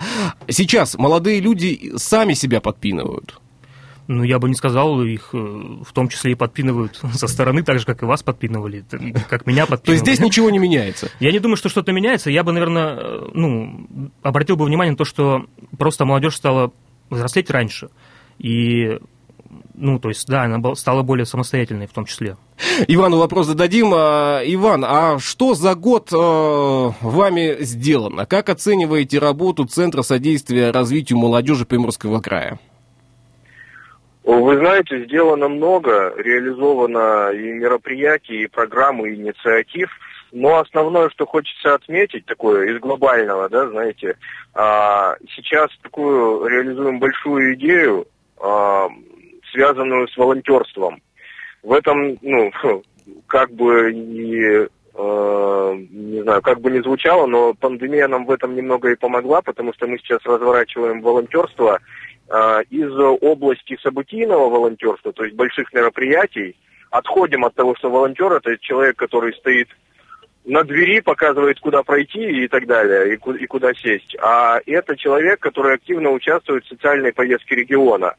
Сейчас 0.48 0.98
молодые 0.98 1.40
люди 1.40 1.94
сами 1.98 2.34
себя 2.34 2.62
подпинывают. 2.62 3.41
Ну, 4.14 4.24
я 4.24 4.40
бы 4.40 4.50
не 4.50 4.56
сказал, 4.56 5.02
их 5.04 5.30
э, 5.32 5.38
в 5.38 5.94
том 5.94 6.10
числе 6.10 6.34
и 6.34 6.36
подпинывают 6.36 7.00
со 7.14 7.28
стороны, 7.28 7.64
так 7.64 7.80
же, 7.80 7.86
как 7.86 8.04
и 8.04 8.06
вас 8.06 8.22
подпинывали, 8.24 8.84
как 9.30 9.46
меня 9.48 9.66
подпинывали. 9.66 9.86
То 9.86 9.92
есть 9.94 10.04
здесь 10.04 10.20
ничего 10.20 10.50
не 10.50 10.60
меняется? 10.60 11.10
Я 11.22 11.32
не 11.32 11.40
думаю, 11.40 11.56
что 11.56 11.70
что-то 11.70 11.94
меняется. 11.94 12.30
Я 12.30 12.44
бы, 12.44 12.52
наверное, 12.52 12.98
э, 12.98 13.30
ну, 13.34 14.10
обратил 14.22 14.58
бы 14.58 14.66
внимание 14.66 14.92
на 14.92 14.98
то, 14.98 15.06
что 15.06 15.46
просто 15.78 16.04
молодежь 16.04 16.36
стала 16.36 16.74
взрослеть 17.10 17.50
раньше. 17.50 17.90
И 18.38 19.00
ну, 19.76 19.98
то 19.98 20.10
есть, 20.10 20.28
да, 20.28 20.44
она 20.44 20.76
стала 20.76 21.04
более 21.04 21.26
самостоятельной 21.26 21.88
в 21.88 21.94
том 21.94 22.06
числе. 22.06 22.36
Ивану 22.88 23.18
вопрос 23.18 23.48
зададим. 23.48 23.92
А, 23.94 24.42
Иван, 24.44 24.84
а 24.86 25.20
что 25.20 25.54
за 25.56 25.76
год 25.76 26.10
э, 26.12 26.92
вами 27.02 27.64
сделано? 27.64 28.26
Как 28.26 28.50
оцениваете 28.50 29.20
работу 29.20 29.66
Центра 29.66 30.02
содействия 30.02 30.72
развитию 30.72 31.18
молодежи 31.18 31.66
Приморского 31.66 32.20
края? 32.20 32.60
Вы 34.24 34.58
знаете, 34.58 35.04
сделано 35.06 35.48
много, 35.48 36.14
реализовано 36.16 37.32
и 37.32 37.52
мероприятий, 37.54 38.44
и 38.44 38.48
программ, 38.48 39.06
и 39.06 39.16
инициатив. 39.16 39.90
Но 40.32 40.60
основное, 40.60 41.10
что 41.10 41.26
хочется 41.26 41.74
отметить, 41.74 42.26
такое 42.26 42.72
из 42.72 42.80
глобального, 42.80 43.50
да, 43.50 43.68
знаете, 43.68 44.18
а, 44.54 45.16
сейчас 45.36 45.70
такую 45.82 46.48
реализуем 46.48 47.00
большую 47.00 47.56
идею, 47.56 48.08
а, 48.40 48.88
связанную 49.52 50.08
с 50.08 50.16
волонтерством. 50.16 51.02
В 51.64 51.74
этом, 51.74 52.18
ну, 52.22 52.52
как 53.28 53.52
бы 53.52 53.92
не, 53.92 54.68
а, 54.94 55.74
не 55.74 56.22
знаю, 56.22 56.42
как 56.42 56.62
бы 56.62 56.72
не 56.72 56.82
звучало, 56.82 57.26
но 57.26 57.54
пандемия 57.56 58.08
нам 58.08 58.26
в 58.26 58.32
этом 58.32 58.56
немного 58.56 58.92
и 58.92 58.96
помогла, 58.96 59.42
потому 59.42 59.74
что 59.74 59.88
мы 59.88 59.98
сейчас 59.98 60.20
разворачиваем 60.24 61.02
волонтерство 61.02 61.80
из 62.70 62.92
области 63.22 63.78
событийного 63.82 64.50
волонтерства, 64.50 65.12
то 65.12 65.24
есть 65.24 65.36
больших 65.36 65.74
мероприятий, 65.74 66.56
отходим 66.90 67.44
от 67.44 67.56
того, 67.56 67.76
что 67.76 67.90
волонтер 67.90 68.32
это 68.32 68.58
человек, 68.58 68.96
который 68.96 69.34
стоит 69.34 69.68
на 70.46 70.64
двери, 70.64 71.02
показывает, 71.02 71.60
куда 71.60 71.84
пройти 71.84 72.44
и 72.44 72.48
так 72.48 72.66
далее, 72.66 73.16
и, 73.16 73.46
куда 73.48 73.74
сесть. 73.74 74.16
А 74.22 74.60
это 74.66 74.96
человек, 74.96 75.40
который 75.40 75.76
активно 75.76 76.10
участвует 76.12 76.66
в 76.66 76.70
социальной 76.70 77.14
повестке 77.14 77.56
региона. 77.56 78.16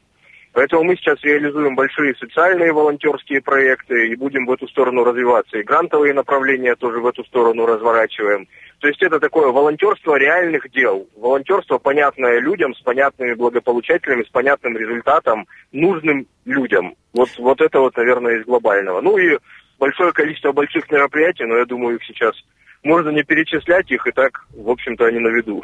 Поэтому 0.53 0.83
мы 0.83 0.95
сейчас 0.95 1.19
реализуем 1.23 1.75
большие 1.75 2.15
социальные 2.15 2.73
волонтерские 2.73 3.41
проекты 3.41 4.09
и 4.09 4.15
будем 4.15 4.45
в 4.45 4.51
эту 4.51 4.67
сторону 4.67 5.03
развиваться. 5.03 5.57
И 5.57 5.63
грантовые 5.63 6.13
направления 6.13 6.75
тоже 6.75 6.99
в 6.99 7.07
эту 7.07 7.23
сторону 7.25 7.65
разворачиваем. 7.65 8.47
То 8.77 8.87
есть 8.87 9.01
это 9.01 9.19
такое 9.19 9.51
волонтерство 9.51 10.15
реальных 10.15 10.69
дел. 10.69 11.09
Волонтерство, 11.15 11.79
понятное 11.79 12.39
людям, 12.39 12.75
с 12.75 12.81
понятными 12.81 13.33
благополучателями, 13.33 14.23
с 14.23 14.29
понятным 14.29 14.77
результатом, 14.77 15.47
нужным 15.71 16.27
людям. 16.45 16.93
Вот, 17.13 17.29
вот 17.39 17.59
это 17.59 17.79
вот, 17.79 17.97
наверное, 17.97 18.37
из 18.39 18.45
глобального. 18.45 19.01
Ну 19.01 19.17
и 19.17 19.39
большое 19.79 20.13
количество 20.13 20.51
больших 20.51 20.91
мероприятий, 20.91 21.45
но 21.45 21.57
я 21.57 21.65
думаю, 21.65 21.95
их 21.95 22.03
сейчас 22.03 22.35
можно 22.83 23.09
не 23.09 23.23
перечислять, 23.23 23.89
их 23.91 24.05
и 24.05 24.11
так, 24.11 24.45
в 24.51 24.69
общем-то, 24.69 25.05
они 25.05 25.19
на 25.19 25.29
виду. 25.29 25.63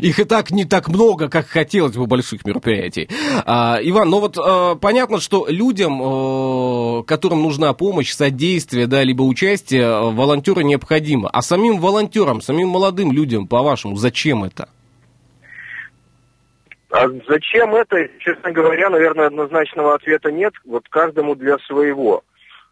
Их 0.00 0.18
и 0.18 0.24
так 0.24 0.50
не 0.50 0.64
так 0.64 0.88
много, 0.88 1.28
как 1.28 1.46
хотелось 1.46 1.96
бы 1.96 2.06
больших 2.06 2.44
мероприятий. 2.44 3.08
А, 3.46 3.78
Иван, 3.80 4.10
ну 4.10 4.20
вот 4.20 4.36
а, 4.38 4.74
понятно, 4.74 5.18
что 5.20 5.46
людям, 5.48 6.00
а, 6.02 7.02
которым 7.04 7.42
нужна 7.42 7.72
помощь, 7.72 8.12
содействие, 8.12 8.86
да, 8.86 9.02
либо 9.02 9.22
участие, 9.22 9.84
а, 9.84 10.10
волонтеры 10.10 10.62
необходимо. 10.62 11.30
А 11.30 11.42
самим 11.42 11.78
волонтерам, 11.78 12.40
самим 12.40 12.68
молодым 12.68 13.12
людям, 13.12 13.46
по-вашему, 13.46 13.96
зачем 13.96 14.44
это? 14.44 14.68
А 16.90 17.06
зачем 17.28 17.74
это, 17.74 18.08
честно 18.18 18.50
говоря, 18.50 18.88
наверное, 18.88 19.26
однозначного 19.26 19.94
ответа 19.94 20.32
нет. 20.32 20.54
Вот 20.64 20.88
каждому 20.88 21.34
для 21.34 21.58
своего. 21.58 22.22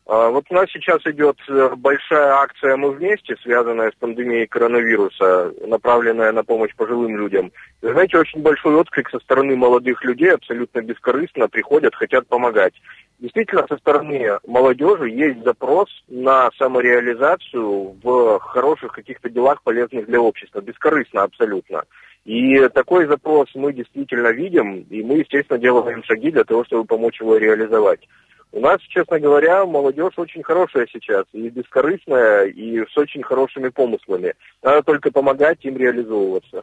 А, 0.09 0.31
вот 0.31 0.45
у 0.51 0.55
нас 0.55 0.71
сейчас 0.71 1.05
идет 1.05 1.37
э, 1.49 1.71
большая 1.77 2.35
акция 2.35 2.77
«Мы 2.77 2.93
вместе», 2.93 3.35
связанная 3.43 3.91
с 3.91 3.95
пандемией 3.97 4.47
коронавируса, 4.47 5.53
направленная 5.67 6.31
на 6.31 6.45
помощь 6.45 6.73
пожилым 6.77 7.17
людям. 7.17 7.51
Вы 7.83 7.91
знаете, 7.91 8.19
очень 8.19 8.41
большой 8.41 8.77
отклик 8.77 9.11
со 9.11 9.19
стороны 9.19 9.57
молодых 9.57 10.05
людей, 10.05 10.33
абсолютно 10.33 10.81
бескорыстно 10.81 11.49
приходят, 11.49 11.97
хотят 11.97 12.29
помогать. 12.29 12.75
Действительно, 13.19 13.67
со 13.69 13.77
стороны 13.79 14.39
молодежи 14.47 15.09
есть 15.09 15.43
запрос 15.43 15.89
на 16.07 16.51
самореализацию 16.57 17.97
в 18.01 18.39
хороших 18.39 18.93
каких-то 18.93 19.29
делах, 19.29 19.61
полезных 19.63 20.07
для 20.07 20.21
общества, 20.21 20.61
бескорыстно 20.61 21.25
абсолютно. 21.25 21.83
И 22.25 22.69
такой 22.69 23.07
запрос 23.07 23.49
мы 23.57 23.73
действительно 23.73 24.29
видим, 24.29 24.87
и 24.89 25.03
мы, 25.03 25.19
естественно, 25.19 25.59
делаем 25.59 26.05
шаги 26.05 26.31
для 26.31 26.45
того, 26.45 26.65
чтобы 26.65 26.85
помочь 26.85 27.21
его 27.21 27.37
реализовать. 27.39 28.07
У 28.53 28.61
нас, 28.61 28.81
честно 28.89 29.21
говоря, 29.21 29.67
молодежь 29.67 30.15
очень 30.17 30.43
хорошая 30.43 30.87
сейчас, 30.91 31.25
и 31.33 31.49
бескорыстная, 31.51 32.47
и 32.47 32.79
с 32.87 32.97
очень 32.97 33.23
хорошими 33.23 33.69
помыслами. 33.69 34.35
Надо 34.63 34.83
только 34.83 35.11
помогать 35.11 35.59
им 35.63 35.77
реализовываться. 35.77 36.63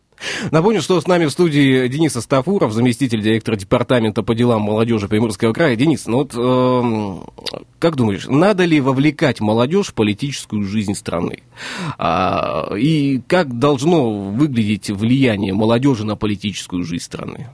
Напомню, 0.51 0.81
что 0.81 0.99
с 0.99 1.07
нами 1.07 1.25
в 1.25 1.31
студии 1.31 1.87
Денис 1.87 2.15
Астафуров, 2.15 2.71
заместитель 2.71 3.21
директора 3.21 3.57
департамента 3.57 4.23
по 4.23 4.33
делам 4.33 4.61
молодежи 4.61 5.07
Приморского 5.07 5.53
края. 5.53 5.75
Денис, 5.75 6.07
ну 6.07 6.17
вот 6.17 6.33
э, 6.35 7.61
как 7.79 7.95
думаешь, 7.95 8.27
надо 8.27 8.65
ли 8.65 8.79
вовлекать 8.79 9.39
молодежь 9.41 9.87
в 9.87 9.93
политическую 9.93 10.63
жизнь 10.63 10.95
страны? 10.95 11.43
А, 11.97 12.73
и 12.75 13.21
как 13.27 13.59
должно 13.59 14.31
выглядеть 14.31 14.89
влияние 14.89 15.53
молодежи 15.53 16.05
на 16.05 16.15
политическую 16.15 16.83
жизнь 16.83 17.03
страны? 17.03 17.49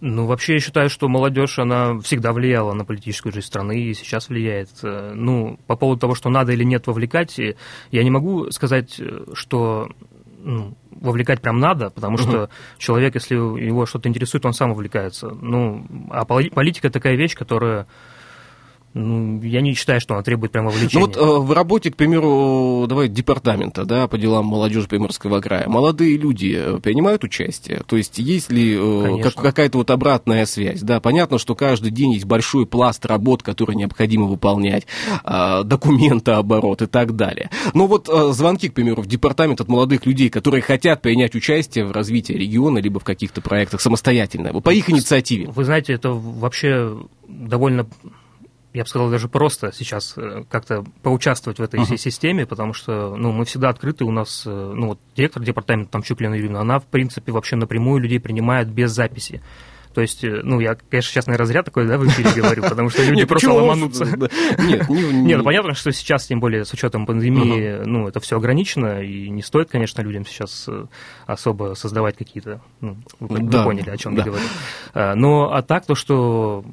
Ну, 0.00 0.26
вообще, 0.26 0.54
я 0.54 0.60
считаю, 0.60 0.88
что 0.88 1.08
молодежь, 1.08 1.58
она 1.58 1.98
всегда 2.00 2.32
влияла 2.32 2.72
на 2.72 2.84
политическую 2.84 3.32
жизнь 3.32 3.46
страны 3.46 3.80
и 3.80 3.94
сейчас 3.94 4.28
влияет. 4.28 4.70
Э, 4.82 5.12
ну, 5.14 5.58
по 5.66 5.76
поводу 5.76 6.00
того, 6.00 6.14
что 6.14 6.30
надо 6.30 6.52
или 6.52 6.64
нет 6.64 6.86
вовлекать, 6.86 7.38
я 7.38 8.02
не 8.02 8.10
могу 8.10 8.50
сказать, 8.50 8.96
э, 8.98 9.26
что 9.34 9.88
ну, 10.42 10.74
вовлекать 10.90 11.40
прям 11.40 11.58
надо, 11.58 11.90
потому 11.90 12.14
угу. 12.14 12.22
что 12.22 12.50
человек, 12.78 13.14
если 13.14 13.34
его 13.34 13.86
что-то 13.86 14.08
интересует, 14.08 14.46
он 14.46 14.54
сам 14.54 14.70
вовлекается. 14.70 15.28
Ну, 15.28 15.86
а 16.10 16.24
политика 16.24 16.90
такая 16.90 17.16
вещь, 17.16 17.34
которая 17.34 17.86
ну, 18.92 19.40
я 19.42 19.60
не 19.60 19.74
считаю, 19.74 20.00
что 20.00 20.14
она 20.14 20.22
требует 20.24 20.50
прямо 20.50 20.70
вовлечения. 20.70 21.06
Ну 21.06 21.06
вот 21.06 21.16
э, 21.16 21.46
в 21.46 21.52
работе, 21.52 21.92
к 21.92 21.96
примеру, 21.96 22.86
давай, 22.88 23.08
департамента, 23.08 23.84
да, 23.84 24.08
по 24.08 24.18
делам 24.18 24.46
молодежи 24.46 24.88
Приморского 24.88 25.40
края, 25.40 25.68
молодые 25.68 26.16
люди 26.16 26.56
э, 26.58 26.78
принимают 26.80 27.22
участие? 27.22 27.82
То 27.86 27.96
есть 27.96 28.18
есть 28.18 28.50
ли 28.50 28.76
э, 28.76 29.22
как, 29.22 29.34
какая-то 29.34 29.78
вот 29.78 29.92
обратная 29.92 30.44
связь? 30.44 30.80
Да, 30.80 30.98
понятно, 30.98 31.38
что 31.38 31.54
каждый 31.54 31.92
день 31.92 32.14
есть 32.14 32.24
большой 32.24 32.66
пласт 32.66 33.06
работ, 33.06 33.44
которые 33.44 33.76
необходимо 33.76 34.26
выполнять, 34.26 34.88
э, 35.24 35.62
документооборот 35.62 36.82
и 36.82 36.86
так 36.86 37.14
далее. 37.14 37.50
Но 37.74 37.86
вот 37.86 38.08
э, 38.08 38.32
звонки, 38.32 38.68
к 38.68 38.74
примеру, 38.74 39.02
в 39.02 39.06
департамент 39.06 39.60
от 39.60 39.68
молодых 39.68 40.04
людей, 40.04 40.30
которые 40.30 40.62
хотят 40.62 41.00
принять 41.00 41.36
участие 41.36 41.84
в 41.84 41.92
развитии 41.92 42.32
региона, 42.32 42.78
либо 42.78 42.98
в 42.98 43.04
каких-то 43.04 43.40
проектах 43.40 43.80
самостоятельно, 43.80 44.52
по 44.60 44.70
их 44.70 44.90
инициативе. 44.90 45.46
Вы 45.46 45.64
знаете, 45.64 45.92
это 45.92 46.10
вообще 46.10 46.98
довольно 47.28 47.86
я 48.72 48.84
бы 48.84 48.88
сказал, 48.88 49.10
даже 49.10 49.28
просто 49.28 49.72
сейчас 49.72 50.14
э, 50.16 50.44
как-то 50.48 50.84
поучаствовать 51.02 51.58
в 51.58 51.62
этой 51.62 51.80
uh-huh. 51.80 51.84
всей 51.84 51.98
системе, 51.98 52.46
потому 52.46 52.72
что 52.72 53.16
ну, 53.16 53.32
мы 53.32 53.44
всегда 53.44 53.68
открыты, 53.68 54.04
у 54.04 54.12
нас 54.12 54.44
э, 54.46 54.50
ну, 54.50 54.88
вот, 54.88 55.00
директор 55.16 55.42
департамента 55.42 55.90
там 55.90 56.02
Чуклина 56.02 56.34
Юрьевна, 56.34 56.60
она, 56.60 56.78
в 56.78 56.86
принципе, 56.86 57.32
вообще 57.32 57.56
напрямую 57.56 58.00
людей 58.00 58.20
принимает 58.20 58.68
без 58.68 58.92
записи. 58.92 59.42
То 59.94 60.00
есть, 60.00 60.22
э, 60.22 60.40
ну, 60.44 60.60
я, 60.60 60.76
конечно, 60.76 61.10
сейчас, 61.10 61.26
наверное, 61.26 61.46
зря 61.46 61.62
такой, 61.62 61.86
да, 61.86 61.98
в 61.98 62.06
эфире 62.06 62.30
говорю, 62.34 62.62
потому 62.62 62.90
что 62.90 63.02
люди 63.02 63.24
просто 63.24 63.52
ломанутся. 63.52 64.04
Нет, 64.04 64.88
нет, 64.88 65.38
ну, 65.38 65.44
понятно, 65.44 65.74
что 65.74 65.90
сейчас, 65.92 66.26
тем 66.26 66.38
более, 66.40 66.64
с 66.64 66.72
учетом 66.72 67.06
пандемии, 67.06 67.82
ну, 67.84 68.06
это 68.06 68.20
все 68.20 68.36
ограничено, 68.36 69.02
и 69.02 69.28
не 69.28 69.42
стоит, 69.42 69.70
конечно, 69.70 70.00
людям 70.02 70.24
сейчас 70.24 70.66
э, 70.68 70.86
особо 71.26 71.74
создавать 71.74 72.16
какие-то, 72.16 72.60
ну, 72.80 72.98
вы 73.18 73.38
поняли, 73.50 73.90
о 73.90 73.96
чем 73.96 74.16
я 74.16 74.22
говорю. 74.22 74.44
А, 74.94 75.14
но, 75.14 75.52
а 75.52 75.62
так, 75.62 75.86
то, 75.86 75.94
что 75.94 76.64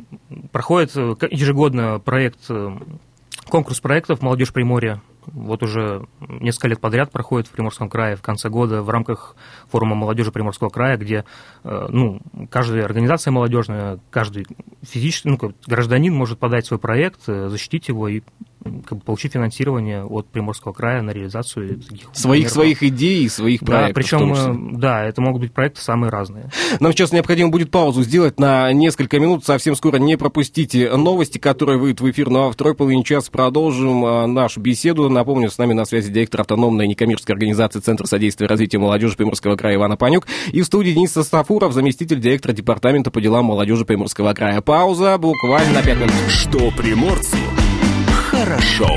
проходит 0.51 0.91
э, 0.95 1.15
ежегодно 1.31 1.99
проект 1.99 2.49
конкурс 3.49 3.79
проектов 3.79 4.21
«Молодежь 4.21 4.53
Приморья», 4.53 5.01
вот 5.33 5.63
уже 5.63 6.05
несколько 6.19 6.67
лет 6.69 6.79
подряд 6.79 7.11
проходит 7.11 7.47
в 7.47 7.51
Приморском 7.51 7.89
крае 7.89 8.15
в 8.15 8.21
конце 8.21 8.49
года 8.49 8.81
в 8.81 8.89
рамках 8.89 9.35
форума 9.69 9.95
молодежи 9.95 10.31
Приморского 10.31 10.69
края, 10.69 10.97
где 10.97 11.25
э, 11.63 11.87
ну, 11.89 12.21
каждая 12.49 12.85
организация 12.85 13.31
молодежная, 13.31 13.99
каждый 14.09 14.47
физический 14.81 15.29
ну, 15.29 15.53
гражданин 15.65 16.13
может 16.13 16.39
подать 16.39 16.65
свой 16.65 16.79
проект, 16.79 17.21
э, 17.27 17.49
защитить 17.49 17.87
его 17.87 18.07
и 18.07 18.21
как 18.63 18.97
бы, 18.97 19.03
получить 19.03 19.33
финансирование 19.33 20.03
от 20.03 20.27
Приморского 20.27 20.73
края 20.73 21.01
на 21.01 21.11
реализацию 21.11 21.79
таких 21.79 22.09
своих 22.13 22.49
своих 22.49 22.83
идей 22.83 23.23
и 23.23 23.29
своих 23.29 23.61
проектов. 23.61 23.89
Да, 23.89 23.93
причем, 23.93 24.73
э, 24.73 24.77
да, 24.77 25.05
это 25.05 25.21
могут 25.21 25.41
быть 25.41 25.53
проекты 25.53 25.81
самые 25.81 26.09
разные. 26.09 26.49
Нам 26.79 26.91
сейчас 26.91 27.11
необходимо 27.11 27.49
будет 27.49 27.71
паузу 27.71 28.03
сделать 28.03 28.39
на 28.39 28.71
несколько 28.73 29.19
минут. 29.19 29.45
Совсем 29.45 29.75
скоро 29.75 29.97
не 29.97 30.17
пропустите 30.17 30.95
новости, 30.95 31.37
которые 31.37 31.77
выйдут 31.77 32.01
в 32.01 32.09
эфир. 32.09 32.29
Ну 32.29 32.47
а 32.47 32.49
в 32.49 32.53
второй 32.53 32.75
половине 32.75 33.03
часа 33.03 33.31
продолжим 33.31 34.05
а, 34.05 34.27
нашу 34.27 34.59
беседу. 34.59 35.09
Напомню, 35.09 35.49
с 35.49 35.57
нами 35.57 35.73
на 35.73 35.85
связи 35.85 36.11
директор 36.11 36.41
автономной 36.41 36.87
некоммерческой 36.87 37.33
организации 37.33 37.79
Центра 37.79 38.05
содействия 38.07 38.47
развития 38.47 38.79
молодежи 38.79 39.15
Приморского 39.15 39.55
края 39.55 39.75
Ивана 39.75 39.97
Панюк 39.97 40.27
и 40.51 40.61
в 40.61 40.65
студии 40.65 40.91
Денис 40.91 41.11
Састафуров, 41.11 41.73
заместитель 41.73 42.19
директора 42.19 42.53
департамента 42.53 43.11
по 43.11 43.21
делам 43.21 43.45
молодежи 43.45 43.85
Приморского 43.85 44.33
края. 44.33 44.61
Пауза 44.61 45.17
буквально 45.17 45.73
на 45.73 45.83
5 45.83 45.97
минут. 45.97 46.11
Что 46.29 46.71
приморцу 46.71 47.37
хорошо. 48.37 48.87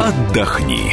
Отдохни. 0.00 0.92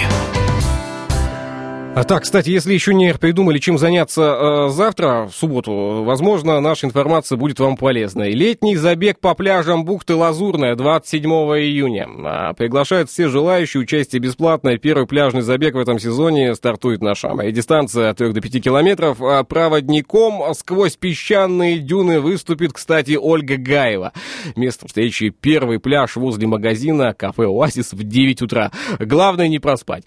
А 1.95 2.04
так, 2.04 2.23
кстати, 2.23 2.49
если 2.52 2.73
еще 2.73 2.93
не 2.93 3.13
придумали, 3.15 3.58
чем 3.58 3.80
заняться 3.80 4.21
э, 4.21 4.69
завтра, 4.69 5.25
в 5.25 5.36
субботу, 5.36 6.04
возможно, 6.06 6.62
наша 6.62 6.86
информация 6.86 7.36
будет 7.36 7.60
вам 7.60 7.75
полезной. 7.75 8.32
Летний 8.32 8.75
забег 8.78 9.19
по 9.19 9.34
пляжам 9.34 9.84
бухты 9.84 10.13
Лазурная 10.13 10.75
27 10.75 11.30
июня. 11.30 12.08
А, 12.25 12.54
приглашают 12.54 13.10
все 13.10 13.28
желающие, 13.28 13.82
участие 13.82 14.21
бесплатное. 14.21 14.78
Первый 14.78 15.08
пляжный 15.08 15.41
забег 15.41 15.73
в 15.73 15.80
этом 15.80 15.99
сезоне 15.99 16.54
стартует 16.54 17.02
на 17.02 17.15
Шамаре. 17.15 17.52
Дистанция 17.52 18.12
от 18.12 18.17
3 18.17 18.34
до 18.34 18.39
5 18.39 18.63
километров. 18.63 19.17
А 19.19 19.43
проводником 19.43 20.54
сквозь 20.54 20.95
песчаные 20.95 21.80
дюны 21.80 22.21
выступит, 22.21 22.71
кстати, 22.71 23.17
Ольга 23.19 23.58
Гаева. 23.58 24.13
Место 24.56 24.88
встречи 24.88 25.30
первый 25.30 25.80
пляж 25.80 26.15
возле 26.17 26.47
магазина 26.47 27.13
кафе 27.13 27.45
«Оазис» 27.45 27.93
в 27.93 28.04
9 28.04 28.43
утра. 28.43 28.71
Главное 28.99 29.47
не 29.47 29.58
проспать. 29.58 30.04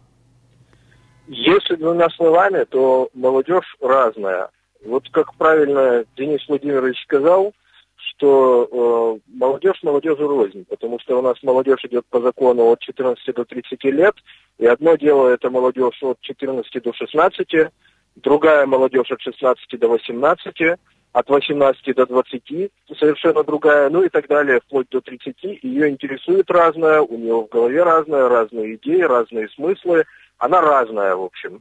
Если 1.32 1.76
двумя 1.76 2.10
словами, 2.10 2.64
то 2.64 3.08
молодежь 3.14 3.76
разная. 3.80 4.48
Вот 4.84 5.08
как 5.12 5.32
правильно 5.36 6.04
Денис 6.16 6.40
Владимирович 6.48 7.00
сказал, 7.04 7.52
что 7.94 9.20
э, 9.22 9.30
молодежь 9.38 9.80
молодежи 9.84 10.26
рознь, 10.26 10.64
потому 10.68 10.98
что 10.98 11.20
у 11.20 11.22
нас 11.22 11.40
молодежь 11.44 11.84
идет 11.84 12.04
по 12.10 12.20
закону 12.20 12.64
от 12.64 12.80
14 12.80 13.24
до 13.32 13.44
30 13.44 13.84
лет, 13.84 14.16
и 14.58 14.66
одно 14.66 14.96
дело 14.96 15.28
это 15.28 15.50
молодежь 15.50 16.02
от 16.02 16.20
14 16.20 16.82
до 16.82 16.92
16, 16.92 17.70
другая 18.16 18.66
молодежь 18.66 19.12
от 19.12 19.20
16 19.20 19.78
до 19.78 19.88
18, 19.88 20.78
от 21.12 21.28
18 21.28 21.94
до 21.94 22.06
20 22.06 22.70
совершенно 22.98 23.44
другая, 23.44 23.88
ну 23.88 24.02
и 24.02 24.08
так 24.08 24.26
далее, 24.26 24.60
вплоть 24.66 24.88
до 24.90 25.00
30. 25.00 25.36
Ее 25.62 25.90
интересует 25.90 26.50
разное, 26.50 27.02
у 27.02 27.16
нее 27.16 27.36
в 27.36 27.48
голове 27.48 27.84
разное, 27.84 28.28
разные 28.28 28.74
идеи, 28.74 29.02
разные 29.02 29.48
смыслы, 29.50 30.06
она 30.40 30.60
разная, 30.60 31.14
в 31.14 31.22
общем. 31.22 31.60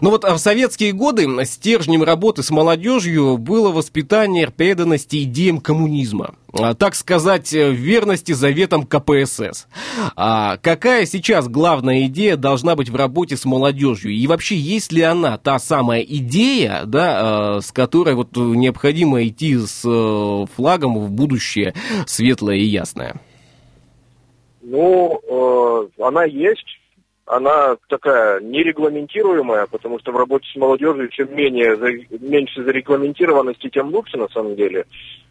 Ну 0.00 0.08
вот 0.08 0.24
а 0.24 0.34
в 0.34 0.38
советские 0.38 0.92
годы 0.92 1.26
стержнем 1.44 2.02
работы 2.02 2.42
с 2.42 2.50
молодежью 2.50 3.36
было 3.36 3.70
воспитание 3.70 4.50
преданности 4.50 5.22
идеям 5.24 5.60
коммунизма. 5.60 6.34
А, 6.58 6.72
так 6.74 6.94
сказать, 6.94 7.52
верности 7.52 8.32
заветам 8.32 8.86
КПСС. 8.86 9.66
А 10.16 10.56
какая 10.56 11.04
сейчас 11.04 11.46
главная 11.48 12.06
идея 12.06 12.38
должна 12.38 12.74
быть 12.74 12.88
в 12.88 12.96
работе 12.96 13.36
с 13.36 13.44
молодежью? 13.44 14.12
И 14.12 14.26
вообще, 14.26 14.56
есть 14.56 14.92
ли 14.92 15.02
она 15.02 15.36
та 15.36 15.58
самая 15.58 16.00
идея, 16.00 16.84
да, 16.86 17.56
а, 17.56 17.60
с 17.60 17.70
которой 17.70 18.14
вот 18.14 18.34
необходимо 18.34 19.26
идти 19.26 19.58
с 19.58 19.82
э, 19.84 20.46
флагом 20.56 20.98
в 20.98 21.10
будущее 21.10 21.74
светлое 22.06 22.56
и 22.56 22.64
ясное? 22.64 23.20
Ну, 24.62 25.20
э, 25.28 26.02
она 26.02 26.24
есть, 26.24 26.66
она 27.26 27.76
такая 27.88 28.40
нерегламентируемая, 28.40 29.66
потому 29.66 29.98
что 29.98 30.12
в 30.12 30.16
работе 30.16 30.46
с 30.52 30.56
молодежью 30.56 31.08
чем 31.08 31.34
менее, 31.34 31.76
меньше 32.20 32.62
зарегламентированности, 32.62 33.68
тем 33.68 33.92
лучше 33.92 34.16
на 34.16 34.28
самом 34.28 34.54
деле. 34.54 34.86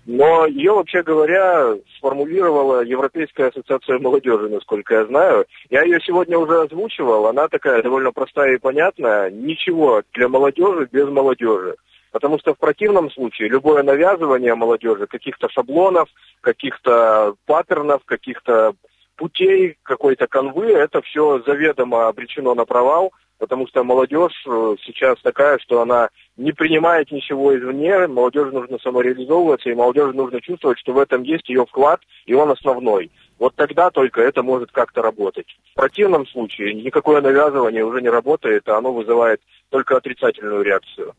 Но 0.06 0.46
ее, 0.46 0.74
вообще 0.74 1.02
говоря, 1.02 1.74
сформулировала 1.98 2.84
Европейская 2.84 3.48
ассоциация 3.48 3.98
молодежи, 3.98 4.50
насколько 4.50 4.94
я 4.94 5.06
знаю. 5.06 5.46
Я 5.72 5.82
ее 5.84 6.00
сегодня 6.06 6.38
уже 6.38 6.62
озвучивал, 6.62 7.26
она 7.26 7.48
такая 7.48 7.82
довольно 7.82 8.12
простая 8.12 8.56
и 8.56 8.60
понятная. 8.60 9.32
Ничего 9.32 10.04
для 10.14 10.28
молодежи 10.28 10.88
без 10.92 11.08
молодежи. 11.10 11.76
Потому 12.12 12.38
что 12.40 12.54
в 12.54 12.60
противном 12.60 13.10
случае 13.10 13.50
любое 13.50 13.84
навязывание 13.84 14.54
молодежи 14.54 15.08
каких-то 15.08 15.50
шаблонов, 15.50 16.08
каких-то 16.42 17.34
паттернов, 17.46 18.02
каких-то 18.06 18.76
путей, 19.16 19.78
какой-то 19.84 20.28
конвы, 20.28 20.68
это 20.72 21.02
все 21.02 21.42
заведомо 21.46 22.08
обречено 22.08 22.54
на 22.54 22.66
провал, 22.66 23.14
потому 23.38 23.68
что 23.68 23.84
молодежь 23.84 24.44
э, 24.48 24.76
сейчас 24.86 25.20
такая, 25.22 25.58
что 25.60 25.82
она 25.82 26.10
не 26.38 26.52
принимает 26.52 27.12
ничего 27.12 27.58
извне, 27.58 28.08
молодежи 28.08 28.52
нужно 28.52 28.78
самореализовываться, 28.80 29.70
и 29.70 29.76
молодежи 29.76 30.14
нужно 30.14 30.42
чувствовать, 30.42 30.80
что 30.80 30.94
в 30.94 31.00
этом 31.00 31.24
есть 31.24 31.48
ее 31.50 31.66
вклад, 31.66 32.02
и 32.26 32.34
он 32.34 32.52
основной. 32.52 33.12
Вот 33.38 33.54
тогда 33.56 33.90
только 33.90 34.22
это 34.22 34.44
может 34.44 34.72
как-то 34.72 35.02
работать. 35.02 35.48
В 35.74 35.76
противном 35.76 36.26
случае 36.28 36.74
никакое 36.74 37.22
навязывание 37.22 37.84
уже 37.84 38.02
не 38.02 38.10
работает, 38.10 38.68
а 38.70 38.78
оно 38.78 38.94
вызывает 38.94 39.42
только 39.70 39.98
отрицательную 39.98 40.64
реакцию. 40.64 41.14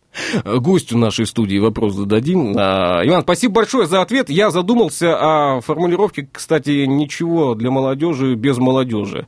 Гостю 0.45 0.97
нашей 0.97 1.27
студии 1.27 1.59
вопрос 1.59 1.95
зададим. 1.95 2.55
А, 2.57 3.03
Иван, 3.05 3.23
спасибо 3.23 3.55
большое 3.55 3.87
за 3.87 4.01
ответ. 4.01 4.31
Я 4.31 4.51
задумался 4.51 5.17
о 5.57 5.61
формулировке, 5.61 6.29
кстати, 6.31 6.87
ничего 6.87 7.55
для 7.55 7.71
молодежи 7.71 8.35
без 8.35 8.59
молодежи. 8.59 9.27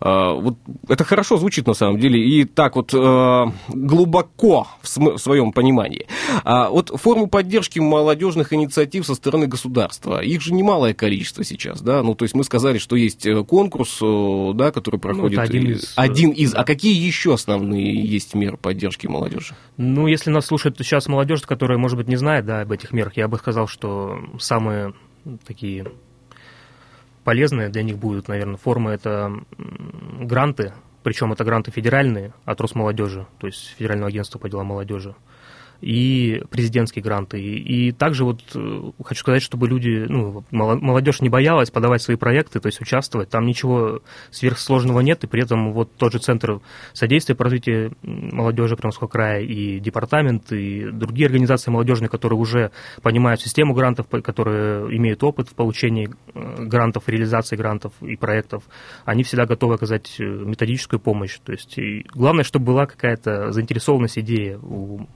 А, 0.00 0.32
вот 0.32 0.54
это 0.88 1.04
хорошо 1.04 1.36
звучит 1.36 1.66
на 1.66 1.74
самом 1.74 1.98
деле 1.98 2.18
и 2.24 2.44
так 2.44 2.76
вот 2.76 2.94
а, 2.94 3.52
глубоко 3.68 4.68
в 4.82 5.18
своем 5.18 5.52
понимании. 5.52 6.06
Вот 6.44 6.90
форму 7.00 7.26
поддержки 7.26 7.78
молодежных 7.78 8.52
инициатив 8.52 9.04
со 9.04 9.14
стороны 9.14 9.46
государства, 9.46 10.22
их 10.22 10.40
же 10.40 10.54
немалое 10.54 10.94
количество 10.94 11.44
сейчас, 11.44 11.82
да, 11.82 12.02
ну 12.02 12.14
то 12.14 12.24
есть 12.24 12.34
мы 12.34 12.44
сказали, 12.44 12.78
что 12.78 12.96
есть 12.96 13.26
э, 13.26 13.44
конкурс, 13.44 13.98
э, 14.02 14.50
да, 14.54 14.70
который 14.72 14.96
ну, 14.96 15.00
проходит. 15.00 15.38
Ну, 15.38 15.42
один 15.42 15.70
из... 15.70 15.92
Один 15.96 16.30
из. 16.30 16.54
А 16.54 16.64
какие 16.64 16.94
еще 16.94 17.34
основные 17.34 18.04
есть 18.04 18.34
меры 18.34 18.56
поддержки 18.70 19.08
молодежи? 19.08 19.54
Ну, 19.78 20.06
если 20.06 20.30
нас 20.30 20.46
слушает 20.46 20.76
сейчас 20.78 21.08
молодежь, 21.08 21.42
которая, 21.42 21.76
может 21.76 21.98
быть, 21.98 22.06
не 22.06 22.14
знает 22.14 22.46
да, 22.46 22.60
об 22.60 22.70
этих 22.70 22.92
мерах, 22.92 23.16
я 23.16 23.26
бы 23.26 23.36
сказал, 23.36 23.66
что 23.66 24.16
самые 24.38 24.94
такие 25.44 25.90
полезные 27.24 27.68
для 27.68 27.82
них 27.82 27.98
будут, 27.98 28.28
наверное, 28.28 28.58
формы 28.58 28.92
это 28.92 29.32
гранты, 30.20 30.72
причем 31.02 31.32
это 31.32 31.44
гранты 31.44 31.72
федеральные 31.72 32.32
от 32.44 32.60
Росмолодежи, 32.60 33.26
то 33.38 33.48
есть 33.48 33.74
Федерального 33.76 34.08
агентства 34.08 34.38
по 34.38 34.48
делам 34.48 34.66
молодежи 34.66 35.16
и 35.80 36.42
президентские 36.50 37.02
гранты. 37.02 37.40
И, 37.40 37.88
и 37.88 37.92
также 37.92 38.24
вот 38.24 38.42
э, 38.54 38.92
хочу 39.02 39.20
сказать, 39.20 39.42
чтобы 39.42 39.68
люди, 39.68 40.04
ну, 40.08 40.44
молодежь 40.50 41.20
не 41.20 41.28
боялась 41.28 41.70
подавать 41.70 42.02
свои 42.02 42.16
проекты, 42.16 42.60
то 42.60 42.66
есть 42.66 42.80
участвовать. 42.80 43.30
Там 43.30 43.46
ничего 43.46 44.00
сверхсложного 44.30 45.00
нет, 45.00 45.24
и 45.24 45.26
при 45.26 45.42
этом 45.42 45.72
вот 45.72 45.94
тот 45.96 46.12
же 46.12 46.18
Центр 46.18 46.60
содействия 46.92 47.34
по 47.34 47.44
развитию 47.44 47.96
молодежи 48.02 48.76
Приморского 48.76 49.08
края 49.08 49.42
и 49.42 49.80
департамент, 49.80 50.52
и 50.52 50.90
другие 50.90 51.26
организации 51.26 51.70
молодежные, 51.70 52.08
которые 52.08 52.38
уже 52.38 52.70
понимают 53.02 53.40
систему 53.40 53.74
грантов, 53.74 54.06
которые 54.08 54.96
имеют 54.96 55.22
опыт 55.24 55.48
в 55.48 55.54
получении 55.54 56.10
э, 56.34 56.64
грантов, 56.64 57.08
реализации 57.08 57.56
грантов 57.56 57.92
и 58.00 58.16
проектов, 58.16 58.64
они 59.04 59.22
всегда 59.22 59.46
готовы 59.46 59.74
оказать 59.74 60.16
э, 60.18 60.24
методическую 60.24 61.00
помощь. 61.00 61.38
То 61.44 61.52
есть 61.52 61.78
главное, 62.12 62.44
чтобы 62.44 62.66
была 62.66 62.86
какая-то 62.86 63.52
заинтересованность 63.52 64.18
идеи 64.18 64.58
у 64.60 65.06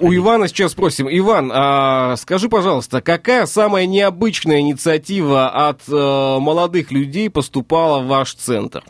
у 0.00 0.14
Ивана 0.14 0.48
сейчас 0.48 0.72
спросим. 0.72 1.08
Иван, 1.10 1.50
а, 1.54 2.16
скажи, 2.16 2.48
пожалуйста, 2.48 3.00
какая 3.00 3.46
самая 3.46 3.86
необычная 3.86 4.60
инициатива 4.60 5.48
от 5.48 5.80
а, 5.90 6.38
молодых 6.38 6.90
людей 6.92 7.30
поступала 7.30 8.00
в 8.00 8.06
ваш 8.06 8.34
центр? 8.34 8.82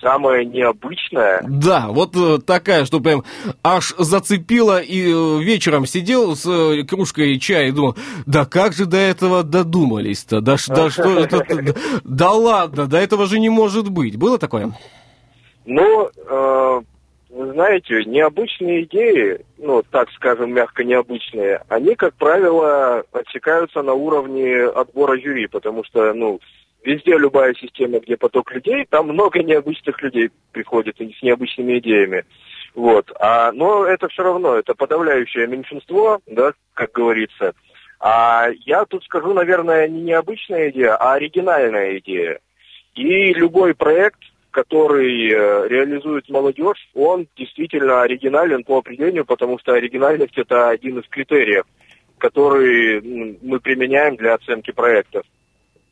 Самая 0.00 0.44
необычная? 0.44 1.42
Да, 1.48 1.86
вот 1.88 2.14
э, 2.14 2.38
такая, 2.38 2.84
что 2.84 3.00
прям 3.00 3.24
аж 3.64 3.94
зацепила 3.98 4.78
и 4.78 5.10
э, 5.10 5.42
вечером 5.42 5.86
сидел 5.86 6.36
с 6.36 6.46
э, 6.46 6.84
кружкой 6.84 7.38
чая 7.40 7.68
и 7.68 7.72
думал, 7.72 7.96
да 8.26 8.44
как 8.44 8.74
же 8.74 8.84
до 8.84 8.98
этого 8.98 9.42
додумались-то? 9.42 10.42
Да, 10.42 10.56
да 10.68 10.90
что 10.90 11.18
это? 11.18 11.42
Да 12.04 12.30
ладно, 12.30 12.86
до 12.86 12.98
этого 12.98 13.26
же 13.26 13.40
не 13.40 13.48
может 13.48 13.88
быть. 13.88 14.16
Было 14.16 14.38
такое? 14.38 14.72
Ну, 15.64 16.08
э, 16.14 16.80
знаете, 17.56 18.04
необычные 18.04 18.82
идеи, 18.82 19.40
ну, 19.56 19.82
так 19.90 20.10
скажем, 20.10 20.52
мягко 20.52 20.84
необычные, 20.84 21.62
они, 21.70 21.94
как 21.94 22.14
правило, 22.16 23.02
отсекаются 23.12 23.82
на 23.82 23.94
уровне 23.94 24.64
отбора 24.66 25.18
жюри, 25.18 25.46
потому 25.46 25.82
что, 25.82 26.12
ну, 26.12 26.38
везде 26.84 27.16
любая 27.16 27.54
система, 27.54 28.00
где 28.00 28.18
поток 28.18 28.52
людей, 28.52 28.84
там 28.90 29.08
много 29.08 29.42
необычных 29.42 30.02
людей 30.02 30.28
приходит 30.52 30.96
с 30.98 31.22
необычными 31.22 31.78
идеями. 31.78 32.26
Вот. 32.74 33.10
А, 33.18 33.52
но 33.52 33.86
это 33.86 34.08
все 34.08 34.22
равно, 34.22 34.56
это 34.56 34.74
подавляющее 34.74 35.46
меньшинство, 35.46 36.20
да, 36.26 36.52
как 36.74 36.92
говорится. 36.92 37.54
А 37.98 38.48
я 38.66 38.84
тут 38.84 39.02
скажу, 39.04 39.32
наверное, 39.32 39.88
не 39.88 40.02
необычная 40.02 40.68
идея, 40.68 40.96
а 40.96 41.14
оригинальная 41.14 41.96
идея. 42.00 42.38
И 42.94 43.32
любой 43.32 43.74
проект, 43.74 44.20
который 44.56 45.28
э, 45.28 45.68
реализует 45.68 46.30
молодежь, 46.30 46.88
он 46.94 47.26
действительно 47.36 48.00
оригинален 48.00 48.64
по 48.64 48.78
определению, 48.78 49.26
потому 49.26 49.58
что 49.58 49.74
оригинальность 49.74 50.38
это 50.38 50.70
один 50.70 50.98
из 50.98 51.06
критериев, 51.10 51.64
который 52.16 53.38
мы 53.42 53.60
применяем 53.60 54.16
для 54.16 54.32
оценки 54.32 54.70
проектов. 54.70 55.26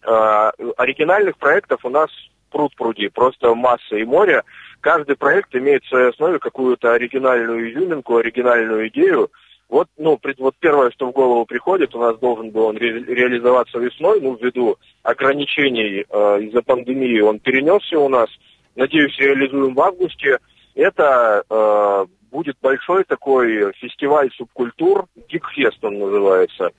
А, 0.03 0.51
оригинальных 0.79 1.37
проектов 1.37 1.85
у 1.85 1.91
нас 1.91 2.09
пруд 2.51 2.75
пруди, 2.75 3.09
просто 3.09 3.55
масса 3.55 3.97
и 3.97 4.05
море. 4.05 4.45
Каждый 4.81 5.17
проект 5.17 5.55
имеет 5.55 5.85
в 5.85 5.89
своей 5.89 6.09
основе 6.09 6.39
какую-то 6.39 6.95
оригинальную 6.95 7.71
изюминку, 7.71 8.17
оригинальную 8.17 8.89
идею. 8.89 9.29
Вот, 9.69 9.89
ну, 9.99 10.19
вот 10.39 10.55
первое, 10.59 10.91
что 10.93 11.09
в 11.09 11.13
голову 11.13 11.45
приходит, 11.45 11.95
у 11.95 12.01
нас 12.01 12.19
должен 12.19 12.49
был 12.49 12.65
он 12.65 12.79
ре- 12.79 13.05
реализоваться 13.05 13.79
весной, 13.79 14.23
ну, 14.23 14.39
ввиду 14.41 14.79
ограничений 15.03 16.07
э, 16.09 16.41
из-за 16.45 16.63
пандемии 16.63 17.21
он 17.21 17.41
перенесся 17.41 17.99
у 17.99 18.09
нас– 18.09 18.31
надеюсь, 18.77 19.17
реализуем 19.19 19.75
в 19.75 19.81
августе. 19.81 20.39
Это 20.75 21.45
э, 21.49 22.07
будет 22.31 22.57
большой 22.61 23.05
такой 23.05 23.73
фестиваль 23.75 24.31
субкультур, 24.33 25.07
Гикфест 25.29 25.83
он 25.85 25.99
называется. 25.99 26.71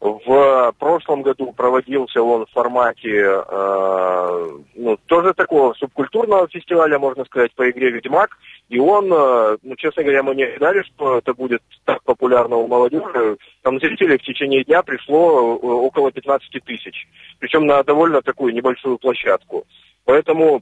В 0.00 0.74
прошлом 0.78 1.22
году 1.22 1.52
проводился 1.52 2.22
он 2.22 2.44
в 2.44 2.50
формате, 2.50 3.24
э, 3.24 4.48
ну, 4.74 4.98
тоже 5.06 5.32
такого 5.32 5.72
субкультурного 5.74 6.46
фестиваля, 6.48 6.98
можно 6.98 7.24
сказать, 7.24 7.54
по 7.54 7.70
игре 7.70 7.90
«Ведьмак». 7.90 8.36
И 8.68 8.78
он, 8.78 9.10
э, 9.10 9.56
ну, 9.62 9.76
честно 9.76 10.02
говоря, 10.02 10.22
мы 10.22 10.34
не 10.34 10.44
ожидали, 10.44 10.82
что 10.82 11.18
это 11.18 11.32
будет 11.32 11.62
так 11.86 12.02
популярно 12.02 12.56
у 12.56 12.66
молодежи. 12.66 13.38
Там 13.62 13.78
зрителей 13.78 14.18
в 14.18 14.22
течение 14.22 14.62
дня 14.64 14.82
пришло 14.82 15.54
э, 15.54 15.66
около 15.66 16.12
15 16.12 16.50
тысяч. 16.64 17.06
Причем 17.38 17.64
на 17.64 17.82
довольно 17.82 18.20
такую 18.20 18.52
небольшую 18.52 18.98
площадку. 18.98 19.64
Поэтому 20.04 20.60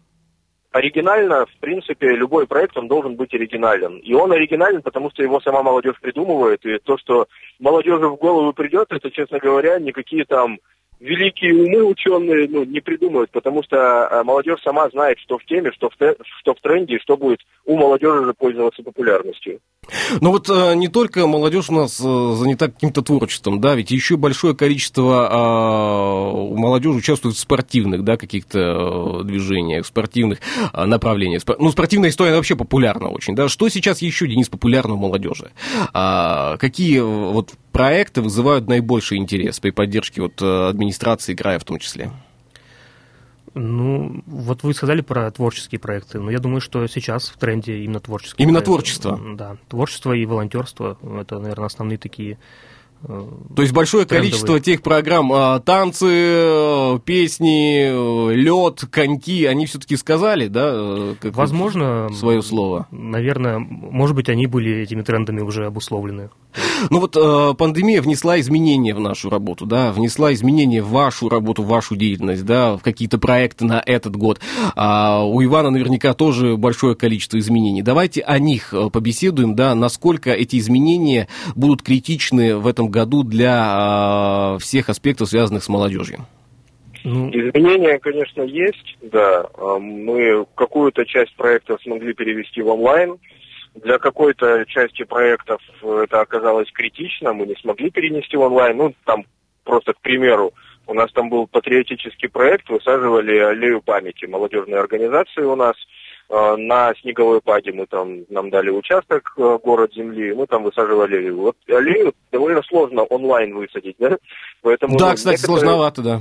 оригинально, 0.72 1.46
в 1.46 1.56
принципе, 1.60 2.08
любой 2.08 2.46
проект, 2.46 2.76
он 2.76 2.88
должен 2.88 3.14
быть 3.14 3.32
оригинален. 3.34 3.98
И 3.98 4.14
он 4.14 4.32
оригинален, 4.32 4.82
потому 4.82 5.10
что 5.10 5.22
его 5.22 5.40
сама 5.40 5.62
молодежь 5.62 6.00
придумывает, 6.00 6.64
и 6.64 6.78
то, 6.78 6.96
что 6.98 7.28
молодежи 7.60 8.08
в 8.08 8.16
голову 8.16 8.52
придет, 8.52 8.88
это, 8.90 9.10
честно 9.10 9.38
говоря, 9.38 9.78
никакие 9.78 10.24
там 10.24 10.58
великие 11.02 11.54
умы 11.54 11.82
ученые 11.84 12.48
ну, 12.48 12.64
не 12.64 12.80
придумают, 12.80 13.30
потому 13.30 13.62
что 13.62 14.08
а, 14.08 14.24
молодежь 14.24 14.62
сама 14.62 14.88
знает, 14.90 15.18
что 15.18 15.38
в 15.38 15.44
теме, 15.44 15.72
что 15.72 15.90
в, 15.90 15.94
что 16.40 16.54
в 16.54 16.60
тренде, 16.60 16.98
что 17.00 17.16
будет 17.16 17.40
у 17.64 17.76
молодежи 17.76 18.24
же 18.24 18.34
пользоваться 18.34 18.82
популярностью. 18.82 19.58
Но 20.20 20.30
вот 20.30 20.48
э, 20.48 20.74
не 20.76 20.86
только 20.86 21.26
молодежь 21.26 21.68
у 21.68 21.74
нас 21.74 21.98
э, 21.98 22.02
занята 22.02 22.68
каким-то 22.68 23.02
творчеством, 23.02 23.60
да, 23.60 23.74
ведь 23.74 23.90
еще 23.90 24.16
большое 24.16 24.54
количество 24.54 25.28
э, 25.28 26.54
молодежи 26.56 26.98
участвует 26.98 27.34
в 27.34 27.38
спортивных, 27.38 28.04
да, 28.04 28.16
каких-то 28.16 29.20
э, 29.22 29.24
движениях, 29.24 29.84
спортивных 29.84 30.38
э, 30.72 30.84
направлениях. 30.84 31.42
Ну, 31.58 31.70
спортивная 31.72 32.10
история 32.10 32.36
вообще 32.36 32.54
популярна 32.54 33.08
очень, 33.08 33.34
да. 33.34 33.48
Что 33.48 33.68
сейчас 33.68 34.02
еще, 34.02 34.28
Денис, 34.28 34.48
популярно 34.48 34.94
у 34.94 34.98
молодежи? 34.98 35.50
А, 35.92 36.56
какие 36.58 37.00
вот 37.00 37.54
проекты 37.72 38.22
вызывают 38.22 38.68
наибольший 38.68 39.18
интерес 39.18 39.58
при 39.60 39.70
поддержке 39.70 40.22
вот 40.22 40.40
администрации 40.40 41.34
края 41.34 41.58
в 41.58 41.64
том 41.64 41.78
числе? 41.78 42.12
Ну, 43.54 44.22
вот 44.26 44.62
вы 44.62 44.72
сказали 44.72 45.02
про 45.02 45.30
творческие 45.30 45.78
проекты, 45.78 46.18
но 46.20 46.30
я 46.30 46.38
думаю, 46.38 46.62
что 46.62 46.86
сейчас 46.86 47.28
в 47.28 47.36
тренде 47.36 47.80
именно 47.80 48.00
творческие 48.00 48.44
Именно 48.44 48.60
проекты. 48.60 48.70
творчество? 48.72 49.20
Да, 49.36 49.56
творчество 49.68 50.12
и 50.12 50.24
волонтерство– 50.24 50.96
это, 51.20 51.38
наверное, 51.38 51.66
основные 51.66 51.98
такие 51.98 52.38
То 53.02 53.62
есть 53.62 53.74
большое 53.74 54.04
трендовые. 54.04 54.30
количество 54.30 54.60
тех 54.60 54.80
программ, 54.82 55.32
а, 55.32 55.58
танцы, 55.58 56.06
э, 56.08 56.98
песни, 57.04 57.88
э, 57.90 58.34
лед, 58.34 58.84
коньки, 58.90 59.44
они 59.44 59.66
все-таки 59.66 59.96
сказали, 59.96 60.46
да? 60.46 60.70
Э, 60.72 61.14
как 61.20 61.34
Возможно. 61.34 62.08
Свое 62.14 62.42
слово. 62.42 62.86
Наверное, 62.92 63.58
может 63.58 64.14
быть, 64.14 64.28
они 64.28 64.46
были 64.46 64.82
этими 64.82 65.02
трендами 65.02 65.40
уже 65.40 65.66
обусловлены. 65.66 66.30
Ну 66.90 67.00
вот 67.00 67.56
пандемия 67.56 68.02
внесла 68.02 68.38
изменения 68.38 68.94
в 68.94 69.00
нашу 69.00 69.30
работу, 69.30 69.64
да, 69.64 69.90
внесла 69.90 70.34
изменения 70.34 70.82
в 70.82 70.90
вашу 70.90 71.30
работу, 71.30 71.62
в 71.62 71.66
вашу 71.68 71.96
деятельность, 71.96 72.44
да, 72.44 72.76
в 72.76 72.82
какие-то 72.82 73.16
проекты 73.16 73.64
на 73.64 73.82
этот 73.84 74.16
год. 74.16 74.38
А 74.76 75.24
у 75.24 75.42
Ивана 75.42 75.70
наверняка 75.70 76.12
тоже 76.12 76.58
большое 76.58 76.94
количество 76.94 77.38
изменений. 77.38 77.82
Давайте 77.82 78.20
о 78.20 78.38
них 78.38 78.74
побеседуем, 78.92 79.56
да, 79.56 79.74
насколько 79.74 80.30
эти 80.30 80.58
изменения 80.58 81.26
будут 81.54 81.80
критичны 81.82 82.56
в 82.56 82.66
этом 82.66 82.90
году 82.92 83.24
для 83.24 84.54
э, 84.54 84.58
всех 84.60 84.88
аспектов, 84.88 85.28
связанных 85.28 85.64
с 85.64 85.68
молодежью? 85.68 86.20
Ну... 87.02 87.30
Изменения, 87.30 87.98
конечно, 87.98 88.42
есть, 88.42 88.96
да. 89.02 89.46
А, 89.54 89.78
мы 89.80 90.46
какую-то 90.54 91.04
часть 91.04 91.34
проектов 91.34 91.82
смогли 91.82 92.14
перевести 92.14 92.62
в 92.62 92.68
онлайн. 92.68 93.16
Для 93.74 93.98
какой-то 93.98 94.64
части 94.66 95.02
проектов 95.02 95.60
это 95.82 96.20
оказалось 96.20 96.70
критично, 96.70 97.32
мы 97.32 97.46
не 97.46 97.56
смогли 97.56 97.90
перенести 97.90 98.36
в 98.36 98.42
онлайн. 98.42 98.76
Ну, 98.76 98.94
там, 99.04 99.24
просто 99.64 99.94
к 99.94 100.00
примеру, 100.00 100.52
у 100.86 100.94
нас 100.94 101.10
там 101.12 101.28
был 101.28 101.48
патриотический 101.48 102.28
проект, 102.28 102.68
высаживали 102.68 103.36
аллею 103.38 103.80
памяти 103.80 104.26
молодежной 104.26 104.78
организации 104.78 105.42
у 105.42 105.56
нас– 105.56 105.74
на 106.32 106.94
снеговой 106.94 107.42
паде 107.42 107.72
мы 107.72 107.86
там, 107.86 108.24
нам 108.30 108.48
дали 108.48 108.70
участок, 108.70 109.34
э, 109.36 109.58
город 109.62 109.92
земли, 109.94 110.32
мы 110.32 110.46
там 110.46 110.62
высаживали 110.62 111.16
аллею. 111.16 111.36
Вот 111.36 111.56
аллею 111.68 112.14
довольно 112.30 112.62
сложно 112.62 113.02
онлайн 113.02 113.54
высадить, 113.54 113.96
да? 113.98 114.16
Поэтому, 114.62 114.98
да, 114.98 115.14
кстати, 115.14 115.34
некоторые... 115.34 115.60
сложновато, 115.60 116.02
да. 116.02 116.20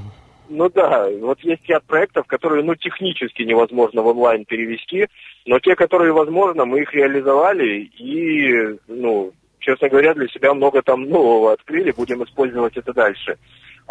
Ну 0.50 0.70
да, 0.70 1.08
вот 1.22 1.40
есть 1.40 1.62
ряд 1.70 1.86
проектов, 1.86 2.28
которые, 2.28 2.62
ну, 2.62 2.76
технически 2.76 3.44
невозможно 3.44 4.02
в 4.02 4.08
онлайн 4.08 4.44
перевести, 4.44 5.08
но 5.46 5.60
те, 5.60 5.76
которые 5.76 6.12
возможно, 6.12 6.66
мы 6.66 6.82
их 6.82 6.94
реализовали 6.94 7.90
и, 7.98 8.78
ну, 8.90 9.32
честно 9.60 9.88
говоря, 9.88 10.14
для 10.14 10.28
себя 10.28 10.54
много 10.54 10.82
там 10.82 11.04
нового 11.04 11.54
открыли, 11.54 11.92
будем 11.92 12.22
использовать 12.26 12.76
это 12.76 12.92
дальше. 12.92 13.38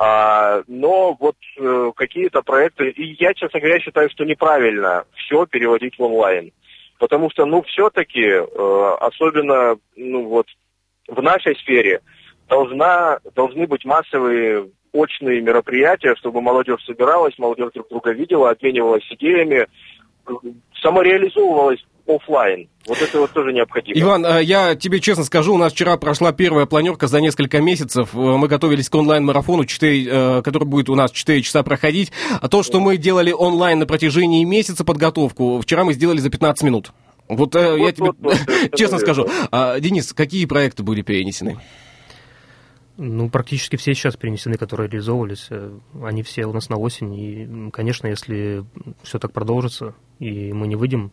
А, 0.02 0.62
но 0.66 1.14
вот 1.20 1.36
э, 1.58 1.92
какие-то 1.94 2.40
проекты, 2.40 2.88
и 2.88 3.22
я, 3.22 3.34
честно 3.34 3.60
говоря, 3.60 3.78
считаю, 3.80 4.08
что 4.08 4.24
неправильно 4.24 5.04
все 5.14 5.44
переводить 5.44 5.98
в 5.98 6.02
онлайн. 6.02 6.52
Потому 6.98 7.28
что, 7.28 7.44
ну, 7.44 7.60
все-таки, 7.64 8.22
э, 8.22 8.96
особенно, 8.98 9.76
ну, 9.96 10.24
вот, 10.26 10.46
в 11.06 11.22
нашей 11.22 11.54
сфере, 11.56 12.00
должна, 12.48 13.18
должны 13.34 13.66
быть 13.66 13.84
массовые 13.84 14.70
очные 14.92 15.42
мероприятия, 15.42 16.14
чтобы 16.16 16.40
молодежь 16.40 16.82
собиралась, 16.86 17.38
молодежь 17.38 17.72
друг 17.74 17.90
друга 17.90 18.12
видела, 18.12 18.48
обменивалась 18.48 19.04
идеями, 19.10 19.66
самореализовывалась 20.80 21.84
офлайн. 22.06 22.68
Вот 22.86 23.00
это 23.00 23.20
вот 23.20 23.30
тоже 23.32 23.52
необходимо. 23.52 23.98
Иван, 23.98 24.24
э, 24.24 24.42
я 24.42 24.74
тебе 24.74 25.00
честно 25.00 25.24
скажу, 25.24 25.54
у 25.54 25.58
нас 25.58 25.72
вчера 25.72 25.96
прошла 25.96 26.32
первая 26.32 26.66
планерка 26.66 27.06
за 27.06 27.20
несколько 27.20 27.60
месяцев. 27.60 28.14
Э, 28.14 28.18
мы 28.18 28.48
готовились 28.48 28.88
к 28.88 28.94
онлайн-марафону, 28.94 29.64
4, 29.64 30.08
э, 30.08 30.42
который 30.42 30.64
будет 30.64 30.88
у 30.88 30.94
нас 30.94 31.10
4 31.10 31.42
часа 31.42 31.62
проходить. 31.62 32.10
А 32.40 32.48
то, 32.48 32.62
что 32.62 32.80
мы 32.80 32.96
делали 32.96 33.32
онлайн 33.32 33.78
на 33.78 33.86
протяжении 33.86 34.44
месяца 34.44 34.84
подготовку, 34.84 35.60
вчера 35.60 35.84
мы 35.84 35.92
сделали 35.92 36.18
за 36.18 36.30
15 36.30 36.62
минут. 36.64 36.92
Вот, 37.28 37.54
вот 37.54 37.54
я 37.54 37.92
тебе 37.92 38.06
вот, 38.06 38.16
вот, 38.18 38.36
честно 38.74 38.98
скажу. 38.98 39.28
А, 39.52 39.78
Денис, 39.78 40.12
какие 40.12 40.46
проекты 40.46 40.82
были 40.82 41.02
перенесены? 41.02 41.58
Ну, 42.96 43.30
практически 43.30 43.76
все 43.76 43.94
сейчас 43.94 44.16
перенесены, 44.16 44.56
которые 44.56 44.90
реализовывались. 44.90 45.48
Они 46.02 46.22
все 46.22 46.44
у 46.46 46.52
нас 46.52 46.68
на 46.68 46.76
осень. 46.76 47.14
И, 47.14 47.70
конечно, 47.70 48.08
если 48.08 48.64
все 49.02 49.18
так 49.18 49.32
продолжится, 49.32 49.94
и 50.18 50.52
мы 50.52 50.66
не 50.66 50.76
выйдем 50.76 51.12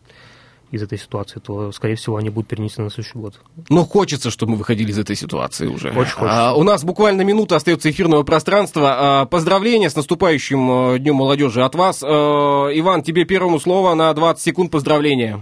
из 0.70 0.82
этой 0.82 0.98
ситуации, 0.98 1.40
то, 1.40 1.72
скорее 1.72 1.94
всего, 1.94 2.16
они 2.16 2.30
будут 2.30 2.48
перенесены 2.48 2.84
на 2.84 2.90
следующий 2.90 3.18
год. 3.18 3.40
Но 3.68 3.84
хочется, 3.84 4.30
чтобы 4.30 4.52
мы 4.52 4.58
выходили 4.58 4.90
из 4.90 4.98
этой 4.98 5.16
ситуации 5.16 5.66
уже. 5.66 5.88
Очень 5.88 6.12
хочется. 6.12 6.48
А, 6.50 6.54
у 6.54 6.62
нас 6.62 6.84
буквально 6.84 7.22
минута 7.22 7.56
остается 7.56 7.90
эфирного 7.90 8.22
пространства. 8.22 9.22
А, 9.22 9.24
поздравления 9.26 9.90
с 9.90 9.96
наступающим 9.96 10.94
э, 10.94 10.98
Днем 10.98 11.16
молодежи 11.16 11.62
от 11.62 11.74
вас. 11.74 12.02
А, 12.02 12.68
Иван, 12.72 13.02
тебе 13.02 13.24
первому 13.24 13.60
слово 13.60 13.94
на 13.94 14.12
20 14.12 14.42
секунд 14.42 14.70
поздравления. 14.70 15.40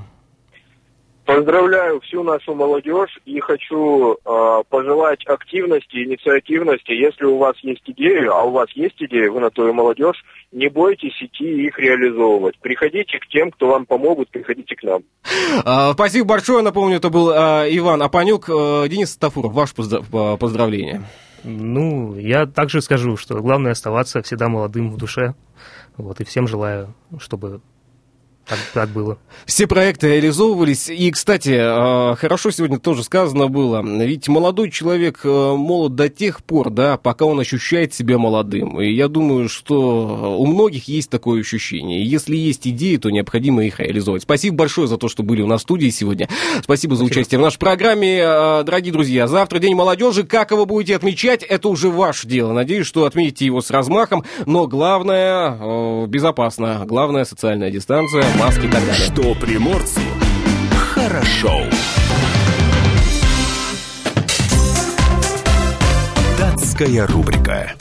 Поздравляю 1.26 2.00
всю 2.02 2.22
нашу 2.22 2.54
молодежь 2.54 3.18
и 3.24 3.40
хочу 3.40 4.12
э, 4.14 4.62
пожелать 4.68 5.26
активности, 5.26 6.04
инициативности. 6.04 6.92
Если 6.92 7.24
у 7.24 7.36
вас 7.36 7.56
есть 7.62 7.82
идеи, 7.84 8.26
а 8.26 8.44
у 8.44 8.52
вас 8.52 8.70
есть 8.74 8.94
идеи, 9.00 9.26
вы 9.26 9.40
на 9.40 9.50
то 9.50 9.68
и 9.68 9.72
молодежь, 9.72 10.24
не 10.52 10.68
бойтесь 10.68 11.20
идти 11.20 11.66
их 11.66 11.76
реализовывать. 11.80 12.56
Приходите 12.60 13.18
к 13.18 13.26
тем, 13.26 13.50
кто 13.50 13.66
вам 13.66 13.86
помогут, 13.86 14.30
приходите 14.30 14.76
к 14.76 14.84
нам. 14.84 15.02
А, 15.64 15.94
спасибо 15.94 16.28
большое. 16.28 16.62
Напомню, 16.62 16.98
это 16.98 17.10
был 17.10 17.32
а, 17.34 17.66
Иван 17.68 18.02
Апанюк. 18.02 18.48
А, 18.48 18.86
Денис 18.86 19.16
Тафуров, 19.16 19.52
ваше 19.52 19.74
поздравление. 19.74 21.02
Ну, 21.42 22.14
я 22.14 22.46
также 22.46 22.80
скажу, 22.80 23.16
что 23.16 23.34
главное 23.42 23.72
оставаться 23.72 24.22
всегда 24.22 24.48
молодым 24.48 24.92
в 24.92 24.96
душе. 24.96 25.34
Вот, 25.96 26.20
и 26.20 26.24
всем 26.24 26.46
желаю, 26.46 26.94
чтобы 27.18 27.62
так, 28.48 28.58
так 28.72 28.88
было. 28.90 29.18
Все 29.44 29.66
проекты 29.66 30.08
реализовывались. 30.08 30.88
И, 30.88 31.10
кстати, 31.10 31.56
а, 31.58 32.14
хорошо 32.14 32.52
сегодня 32.52 32.78
тоже 32.78 33.02
сказано 33.02 33.48
было. 33.48 33.82
Ведь 33.84 34.28
молодой 34.28 34.70
человек 34.70 35.20
э, 35.24 35.28
молод 35.28 35.96
до 35.96 36.08
тех 36.08 36.44
пор, 36.44 36.70
да, 36.70 36.96
пока 36.96 37.24
он 37.24 37.40
ощущает 37.40 37.92
себя 37.92 38.18
молодым. 38.18 38.80
И 38.80 38.92
я 38.92 39.08
думаю, 39.08 39.48
что 39.48 40.36
у 40.38 40.46
многих 40.46 40.86
есть 40.86 41.10
такое 41.10 41.40
ощущение. 41.40 42.06
если 42.06 42.36
есть 42.36 42.68
идеи, 42.68 42.96
то 42.96 43.10
необходимо 43.10 43.64
их 43.64 43.80
реализовать. 43.80 44.22
Спасибо 44.22 44.58
большое 44.58 44.86
за 44.86 44.96
то, 44.96 45.08
что 45.08 45.24
были 45.24 45.42
у 45.42 45.48
нас 45.48 45.60
в 45.60 45.62
студии 45.62 45.88
сегодня. 45.90 46.28
Спасибо 46.62 46.94
за 46.94 47.04
участие 47.04 47.40
в 47.40 47.42
нашей 47.42 47.58
программе. 47.58 48.20
А, 48.22 48.62
дорогие 48.62 48.92
друзья, 48.92 49.26
завтра 49.26 49.58
День 49.58 49.74
молодежи. 49.74 50.22
Как 50.22 50.52
его 50.52 50.66
будете 50.66 50.94
отмечать, 50.94 51.42
это 51.42 51.68
уже 51.68 51.90
ваше 51.90 52.28
дело. 52.28 52.52
Надеюсь, 52.52 52.86
что 52.86 53.06
отметите 53.06 53.44
его 53.44 53.60
с 53.60 53.72
размахом. 53.72 54.24
Но 54.46 54.68
главное, 54.68 55.58
э, 55.60 56.06
безопасно. 56.06 56.84
Главное, 56.86 57.24
социальная 57.24 57.72
дистанция 57.72 58.24
маски 58.36 58.66
и 58.66 58.70
так 58.70 58.80
далее. 58.86 58.94
Что 58.94 59.34
приморцу 59.34 60.00
хорошо. 60.94 61.62
Датская 66.38 67.06
рубрика. 67.06 67.72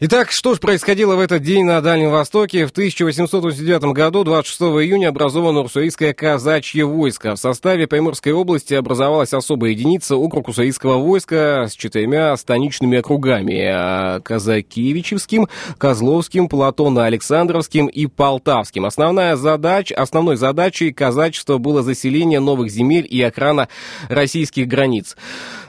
Итак, 0.00 0.30
что 0.30 0.54
же 0.54 0.60
происходило 0.60 1.16
в 1.16 1.20
этот 1.20 1.42
день 1.42 1.64
на 1.64 1.80
Дальнем 1.80 2.12
Востоке? 2.12 2.66
В 2.66 2.70
1889 2.70 3.92
году, 3.92 4.22
26 4.22 4.60
июня, 4.60 5.08
образовано 5.08 5.62
Уссурийское 5.62 6.14
казачье 6.14 6.84
войско. 6.84 7.34
В 7.34 7.38
составе 7.40 7.88
Приморской 7.88 8.30
области 8.30 8.74
образовалась 8.74 9.34
особая 9.34 9.72
единица 9.72 10.14
округ 10.14 10.46
Уссурийского 10.46 10.98
войска 10.98 11.66
с 11.66 11.72
четырьмя 11.72 12.36
станичными 12.36 12.98
округами. 12.98 14.20
Казакевичевским, 14.20 15.48
Козловским, 15.78 16.48
Платоно-Александровским 16.48 17.88
и 17.88 18.06
Полтавским. 18.06 18.84
Основная 18.84 19.34
задача, 19.34 19.96
основной 19.96 20.36
задачей 20.36 20.92
казачества 20.92 21.58
было 21.58 21.82
заселение 21.82 22.38
новых 22.38 22.70
земель 22.70 23.08
и 23.10 23.20
охрана 23.20 23.66
российских 24.08 24.68
границ. 24.68 25.16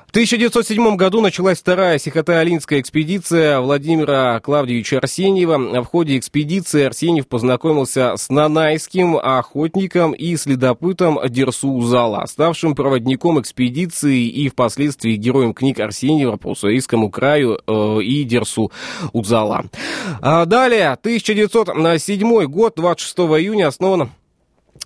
В 0.10 0.12
1907 0.12 0.96
году 0.96 1.22
началась 1.22 1.60
вторая 1.60 2.00
Сихотэ-Алинская 2.00 2.80
экспедиция 2.80 3.60
Владимира 3.60 4.40
Клавдевича 4.40 4.98
Арсеньева. 4.98 5.84
В 5.84 5.86
ходе 5.86 6.18
экспедиции 6.18 6.86
Арсеньев 6.86 7.28
познакомился 7.28 8.16
с 8.18 8.30
нанайским 8.30 9.18
охотником 9.18 10.14
и 10.14 10.36
следопытом 10.36 11.20
Дерсу 11.30 11.70
Узала, 11.70 12.26
ставшим 12.26 12.74
проводником 12.74 13.40
экспедиции 13.40 14.26
и 14.26 14.50
впоследствии 14.50 15.14
героем 15.14 15.54
книг 15.54 15.80
Арсеньева 15.80 16.38
по 16.38 16.48
Уссурийскому 16.48 17.12
краю 17.12 17.60
э, 17.68 18.02
и 18.02 18.24
Дерсу 18.24 18.72
Узала. 19.14 19.66
А 20.22 20.46
далее, 20.46 20.90
1907 20.90 22.46
год, 22.46 22.74
26 22.76 23.16
июня, 23.20 23.68
основан 23.68 24.10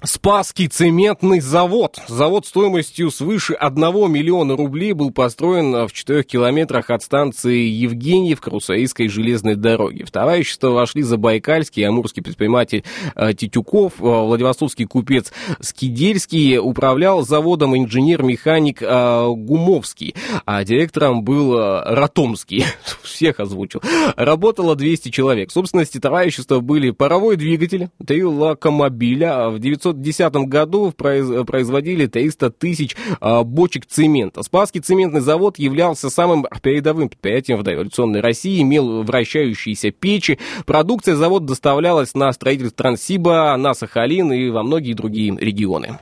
Спасский 0.01 0.67
цементный 0.67 1.39
завод. 1.39 1.97
Завод 2.07 2.45
стоимостью 2.45 3.09
свыше 3.09 3.53
1 3.53 4.11
миллиона 4.11 4.57
рублей 4.57 4.91
был 4.91 5.11
построен 5.11 5.87
в 5.87 5.93
4 5.93 6.23
километрах 6.23 6.89
от 6.89 7.03
станции 7.03 7.59
Евгеньев 7.67 8.41
Карусаийской 8.41 9.07
железной 9.07 9.55
дороги. 9.55 10.03
В 10.03 10.11
товарищество 10.11 10.71
вошли 10.71 11.03
Забайкальский, 11.03 11.87
амурский 11.87 12.21
предприниматель 12.21 12.83
э, 13.15 13.33
Титюков, 13.33 13.93
э, 13.99 14.03
Владивостокский 14.03 14.85
купец 14.85 15.31
Скидельский, 15.61 16.57
управлял 16.57 17.21
заводом 17.21 17.77
инженер-механик 17.77 18.81
Гумовский, 18.81 20.15
а 20.45 20.63
директором 20.65 21.23
был 21.23 21.57
Ратомский. 21.57 22.65
Всех 23.03 23.39
озвучил. 23.39 23.81
Работало 24.17 24.75
200 24.75 25.09
человек. 25.09 25.49
В 25.49 25.53
собственности 25.53 25.99
товарищества 25.99 26.59
были 26.59 26.91
паровой 26.91 27.37
двигатель, 27.37 27.89
три 28.05 28.23
локомобиля. 28.23 29.49
В 29.49 29.59
900 29.59 29.82
1910 29.91 30.49
году 30.49 30.91
производили 30.91 32.05
300 32.07 32.51
тысяч 32.51 32.95
а, 33.19 33.43
бочек 33.43 33.85
цемента. 33.85 34.43
Спасский 34.43 34.81
цементный 34.81 35.21
завод 35.21 35.59
являлся 35.59 36.09
самым 36.09 36.45
передовым 36.61 37.09
предприятием 37.09 37.57
в 37.57 37.63
дореволюционной 37.63 38.21
России, 38.21 38.61
имел 38.61 39.03
вращающиеся 39.03 39.91
печи. 39.91 40.39
Продукция 40.65 41.15
завода 41.15 41.47
доставлялась 41.47 42.13
на 42.13 42.31
строительство 42.33 42.77
Транссиба, 42.77 43.55
на 43.57 43.73
Сахалин 43.73 44.31
и 44.31 44.49
во 44.49 44.63
многие 44.63 44.93
другие 44.93 45.35
регионы. 45.37 45.99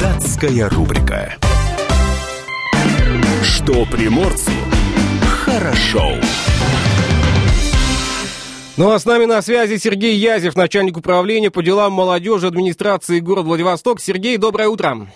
Датская 0.00 0.68
рубрика. 0.68 1.34
Что 3.42 3.84
приморцу 3.86 4.52
хорошо. 5.44 6.14
Ну 8.76 8.90
а 8.90 8.98
с 8.98 9.06
нами 9.06 9.24
на 9.24 9.40
связи 9.40 9.76
Сергей 9.76 10.16
Язев, 10.16 10.56
начальник 10.56 10.96
управления 10.96 11.48
по 11.48 11.62
делам 11.62 11.92
молодежи 11.92 12.48
администрации 12.48 13.20
города 13.20 13.46
Владивосток. 13.46 14.00
Сергей, 14.00 14.36
доброе 14.36 14.66
утро. 14.66 15.06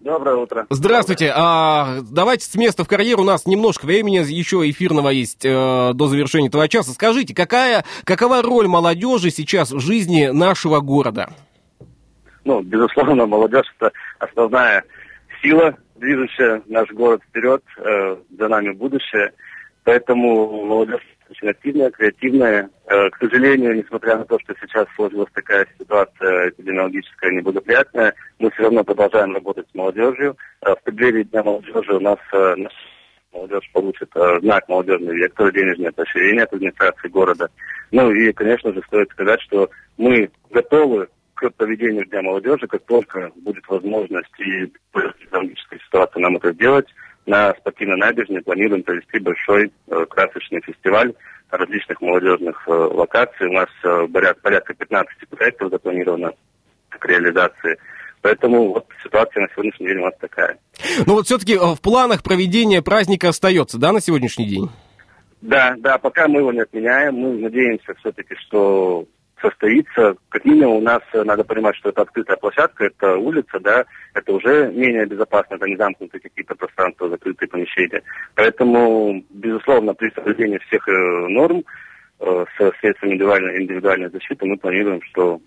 Доброе 0.00 0.36
утро. 0.36 0.66
Здравствуйте. 0.70 1.30
А, 1.36 1.98
давайте 2.10 2.46
с 2.46 2.54
места 2.54 2.84
в 2.84 2.88
карьер. 2.88 3.20
У 3.20 3.24
нас 3.24 3.44
немножко 3.44 3.84
времени 3.84 4.24
еще 4.26 4.66
эфирного 4.70 5.10
есть 5.10 5.44
э, 5.44 5.92
до 5.92 6.06
завершения 6.06 6.48
этого 6.48 6.70
часа. 6.70 6.92
Скажите, 6.92 7.34
какая, 7.34 7.84
какова 8.04 8.40
роль 8.40 8.66
молодежи 8.66 9.28
сейчас 9.28 9.72
в 9.72 9.80
жизни 9.80 10.28
нашего 10.28 10.80
города? 10.80 11.28
Ну, 12.46 12.62
безусловно, 12.62 13.26
молодежь 13.26 13.66
это 13.78 13.92
основная 14.20 14.84
сила, 15.42 15.76
движущая 15.96 16.62
наш 16.64 16.90
город 16.92 17.20
вперед, 17.28 17.62
э, 17.76 18.16
за 18.38 18.48
нами 18.48 18.70
будущее. 18.70 19.32
Поэтому 19.84 20.64
молодежь 20.64 21.02
очень 21.30 21.48
активная, 21.48 21.90
креативная. 21.90 22.70
Э, 22.86 23.10
к 23.10 23.18
сожалению, 23.18 23.76
несмотря 23.76 24.18
на 24.18 24.24
то, 24.24 24.38
что 24.40 24.54
сейчас 24.60 24.86
сложилась 24.94 25.30
такая 25.32 25.66
ситуация 25.78 26.50
эпидемиологическая 26.50 27.30
неблагоприятная, 27.32 28.14
мы 28.38 28.50
все 28.50 28.64
равно 28.64 28.84
продолжаем 28.84 29.34
работать 29.34 29.66
с 29.70 29.74
молодежью. 29.74 30.36
Э, 30.62 30.74
в 30.74 30.82
преддверии 30.82 31.24
Дня 31.24 31.42
молодежи 31.42 31.94
у 31.94 32.00
нас 32.00 32.18
э, 32.32 32.54
молодежь 33.32 33.70
получит 33.72 34.10
знак 34.40 34.68
молодежный 34.68 35.16
вектор, 35.16 35.52
денежное 35.52 35.92
поощрение 35.92 36.44
от 36.44 36.52
администрации 36.52 37.08
города. 37.08 37.48
Ну 37.90 38.10
и, 38.10 38.32
конечно 38.32 38.72
же, 38.72 38.82
стоит 38.86 39.10
сказать, 39.10 39.40
что 39.42 39.70
мы 39.96 40.30
готовы 40.50 41.08
к 41.34 41.50
проведению 41.50 42.06
Дня 42.06 42.22
молодежи, 42.22 42.66
как 42.66 42.84
только 42.84 43.30
будет 43.36 43.66
возможность 43.68 44.40
и 44.40 44.72
экономическая 44.94 45.78
ситуация 45.86 46.20
нам 46.20 46.36
это 46.36 46.52
сделать 46.52 46.86
на 47.26 47.54
спортивной 47.54 47.96
набережной 47.96 48.42
планируем 48.42 48.82
провести 48.82 49.18
большой 49.18 49.72
э, 49.88 50.06
красочный 50.08 50.60
фестиваль 50.62 51.12
различных 51.50 52.00
молодежных 52.00 52.62
э, 52.66 52.70
локаций. 52.70 53.48
У 53.48 53.52
нас 53.52 53.68
э, 53.84 54.06
порядка, 54.12 54.42
порядка 54.42 54.74
15 54.74 55.28
проектов 55.28 55.70
запланировано 55.70 56.32
к 56.88 57.04
реализации. 57.04 57.78
Поэтому 58.22 58.72
вот 58.72 58.86
ситуация 59.02 59.42
на 59.42 59.48
сегодняшний 59.52 59.88
день 59.88 59.98
у 59.98 60.04
нас 60.04 60.14
такая. 60.20 60.58
Ну 61.06 61.14
вот 61.14 61.26
все-таки 61.26 61.54
э, 61.54 61.58
в 61.58 61.80
планах 61.80 62.22
проведения 62.22 62.82
праздника 62.82 63.28
остается, 63.28 63.78
да, 63.78 63.92
на 63.92 64.00
сегодняшний 64.00 64.46
день? 64.46 64.70
Да, 65.42 65.74
да, 65.78 65.98
пока 65.98 66.26
мы 66.26 66.40
его 66.40 66.52
не 66.52 66.60
отменяем. 66.60 67.14
Мы 67.14 67.38
надеемся 67.38 67.94
все-таки, 68.00 68.34
что 68.46 69.06
состоится. 69.48 70.16
Как 70.28 70.44
минимум 70.44 70.76
у 70.76 70.80
нас 70.80 71.02
э, 71.12 71.22
надо 71.22 71.44
понимать, 71.44 71.76
что 71.76 71.90
это 71.90 72.02
открытая 72.02 72.36
площадка, 72.36 72.84
это 72.86 73.16
улица, 73.16 73.58
да, 73.60 73.84
это 74.14 74.32
уже 74.32 74.70
менее 74.72 75.06
безопасно, 75.06 75.54
это 75.54 75.66
не 75.66 75.76
замкнутые 75.76 76.20
какие-то 76.20 76.54
пространства, 76.54 77.08
закрытые 77.08 77.48
помещения. 77.48 78.02
Поэтому, 78.34 79.22
безусловно, 79.30 79.94
при 79.94 80.10
соблюдении 80.10 80.58
всех 80.66 80.88
э, 80.88 80.92
норм 81.28 81.64
э, 82.20 82.44
с 82.56 82.80
средствами 82.80 83.12
индивидуальной, 83.12 83.62
индивидуальной 83.62 84.10
защиты 84.10 84.46
мы 84.46 84.56
планируем, 84.56 85.00
что 85.10 85.40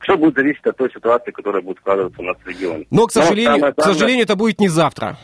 все 0.00 0.16
будет 0.16 0.36
зависеть 0.36 0.64
от 0.66 0.76
той 0.76 0.90
ситуации, 0.90 1.30
которая 1.30 1.62
будет 1.62 1.78
складываться 1.78 2.20
у 2.20 2.24
нас 2.24 2.36
в 2.44 2.46
регионе. 2.46 2.86
Но, 2.90 3.06
к 3.06 3.12
сожалению, 3.12 3.58
но, 3.60 3.72
к 3.72 3.82
сожалению, 3.82 4.24
это 4.24 4.36
будет 4.36 4.60
не 4.60 4.68
завтра. 4.68 5.16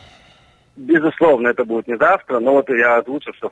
Безусловно, 0.75 1.47
это 1.49 1.63
будет 1.63 1.87
не 1.87 1.97
завтра, 1.97 2.39
но 2.39 2.53
вот 2.53 2.69
я 2.69 2.97
озвучил, 2.97 3.33
что 3.35 3.51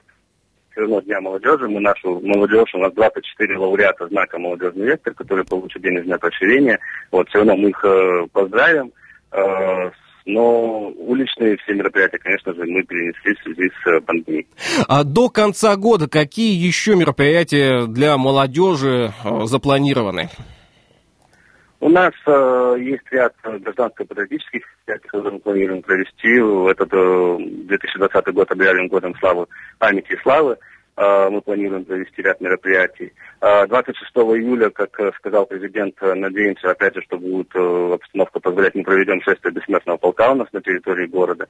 все 0.73 0.81
равно 0.81 1.01
Дня 1.01 1.21
молодежи. 1.21 1.67
Мы 1.67 1.79
нашу 1.79 2.19
молодежь, 2.19 2.73
у 2.73 2.79
нас 2.79 2.91
24 2.93 3.57
лауреата 3.57 4.07
знака 4.07 4.39
«Молодежный 4.39 4.87
вектор», 4.87 5.13
которые 5.13 5.45
получат 5.45 5.81
денежное 5.81 6.17
поощрение. 6.17 6.79
Вот, 7.11 7.29
все 7.29 7.39
равно 7.39 7.55
мы 7.55 7.69
их 7.69 7.85
э, 7.85 8.27
поздравим. 8.33 8.91
Э, 9.31 9.91
но 10.25 10.91
уличные 10.97 11.57
все 11.57 11.73
мероприятия, 11.73 12.17
конечно 12.17 12.53
же, 12.53 12.63
мы 12.65 12.83
перенесли 12.83 13.35
в 13.35 13.43
связи 13.43 13.69
с 13.69 13.87
э, 13.87 14.01
пандемией. 14.01 14.47
А 14.87 15.03
до 15.03 15.29
конца 15.29 15.75
года 15.75 16.09
какие 16.09 16.55
еще 16.55 16.95
мероприятия 16.95 17.85
для 17.85 18.17
молодежи 18.17 19.13
э, 19.23 19.45
запланированы? 19.45 20.29
У 21.83 21.89
нас 21.89 22.13
э, 22.25 22.75
есть 22.79 23.03
ряд 23.11 23.33
гражданско-патриотических 23.43 24.61
мероприятий, 24.87 25.07
которые 25.09 25.33
мы 25.33 25.39
планируем 25.39 25.81
провести. 25.81 26.39
Этот 26.71 26.93
э, 26.93 27.37
2020 27.67 28.33
год 28.33 28.49
объявлен 28.51 28.87
годом 28.87 29.13
славы, 29.19 29.47
памяти 29.79 30.13
и 30.13 30.21
славы. 30.21 30.57
Э, 30.95 31.27
мы 31.29 31.41
планируем 31.41 31.85
провести 31.85 32.21
ряд 32.21 32.39
мероприятий. 32.39 33.11
26 33.41 33.97
э, 34.15 34.19
июля, 34.19 34.69
как 34.69 34.99
э, 34.99 35.11
сказал 35.17 35.45
президент, 35.47 35.95
надеемся, 36.01 36.71
опять 36.71 36.95
же, 36.95 37.01
что 37.01 37.17
будет 37.17 37.53
обстановка 37.55 38.39
позволять, 38.39 38.75
мы 38.75 38.83
проведем 38.83 39.21
шествие 39.21 39.53
бессмертного 39.53 39.97
полка 39.97 40.31
у 40.31 40.35
нас 40.35 40.47
на 40.53 40.61
территории 40.61 41.07
города. 41.07 41.47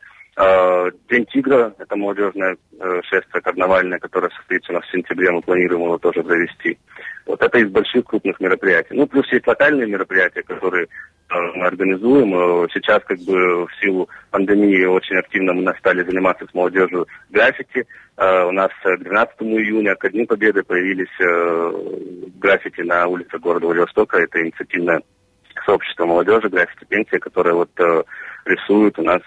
День 1.10 1.26
тигра, 1.28 1.76
это 1.78 1.96
молодежное 1.96 2.58
шествие 3.04 3.42
карнавальное, 3.42 4.00
которое 4.00 4.30
состоится 4.30 4.72
у 4.72 4.76
нас 4.76 4.86
в 4.86 4.92
сентябре, 4.92 5.30
мы 5.32 5.42
планируем 5.42 5.84
его 5.84 5.98
тоже 5.98 6.24
провести. 6.24 6.80
Вот 7.26 7.42
это 7.42 7.58
из 7.58 7.70
больших 7.70 8.06
крупных 8.06 8.40
мероприятий. 8.40 8.96
Ну, 8.96 9.08
плюс 9.08 9.32
есть 9.32 9.48
локальные 9.48 9.88
мероприятия, 9.88 10.44
которые 10.44 10.86
э, 10.86 11.36
мы 11.56 11.68
организуем. 11.68 12.34
Э, 12.36 12.68
сейчас, 12.74 13.02
как 13.06 13.18
бы, 13.20 13.66
в 13.66 13.70
силу 13.82 14.10
пандемии 14.30 14.84
очень 14.86 15.18
активно 15.18 15.54
мы 15.54 15.74
стали 15.80 16.04
заниматься 16.04 16.46
с 16.46 16.54
молодежью 16.54 17.08
граффити. 17.30 17.86
Э, 18.18 18.44
у 18.46 18.52
нас 18.52 18.72
к 18.84 18.98
12 18.98 19.42
июня, 19.42 19.96
ко 19.96 20.10
Дню 20.10 20.26
Победы, 20.26 20.64
появились 20.64 21.08
граффити 22.40 22.82
на 22.82 23.08
улице 23.08 23.38
города 23.40 23.68
Владивостока. 23.68 24.18
Это 24.18 24.44
инициативное 24.44 25.02
сообщество 25.66 26.06
молодежи, 26.06 26.50
граффити 26.50 26.86
пенсия, 26.90 27.20
которое 27.20 27.54
вот 27.54 27.70
рисует 28.46 29.00
у 29.00 29.04
нас, 29.04 29.22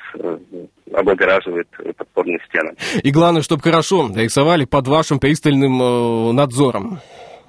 облагораживает 0.92 1.68
подпорные 1.96 2.40
стены. 2.46 2.74
И 3.02 3.10
главное, 3.10 3.40
чтобы 3.40 3.62
хорошо 3.62 4.10
рисовали 4.14 4.66
под 4.66 4.86
вашим 4.86 5.18
пристальным 5.18 6.34
надзором. 6.36 7.00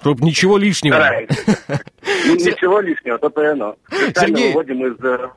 Чтобы 0.01 0.25
ничего 0.25 0.57
лишнего. 0.57 0.95
Ничего 2.25 2.79
лишнего, 2.79 3.17
то-то 3.17 3.41
и 3.41 3.47
оно. 3.47 3.75
Сергей, 4.15 4.49
выводим 4.49 4.85
из 4.85 5.03
э, 5.03 5.29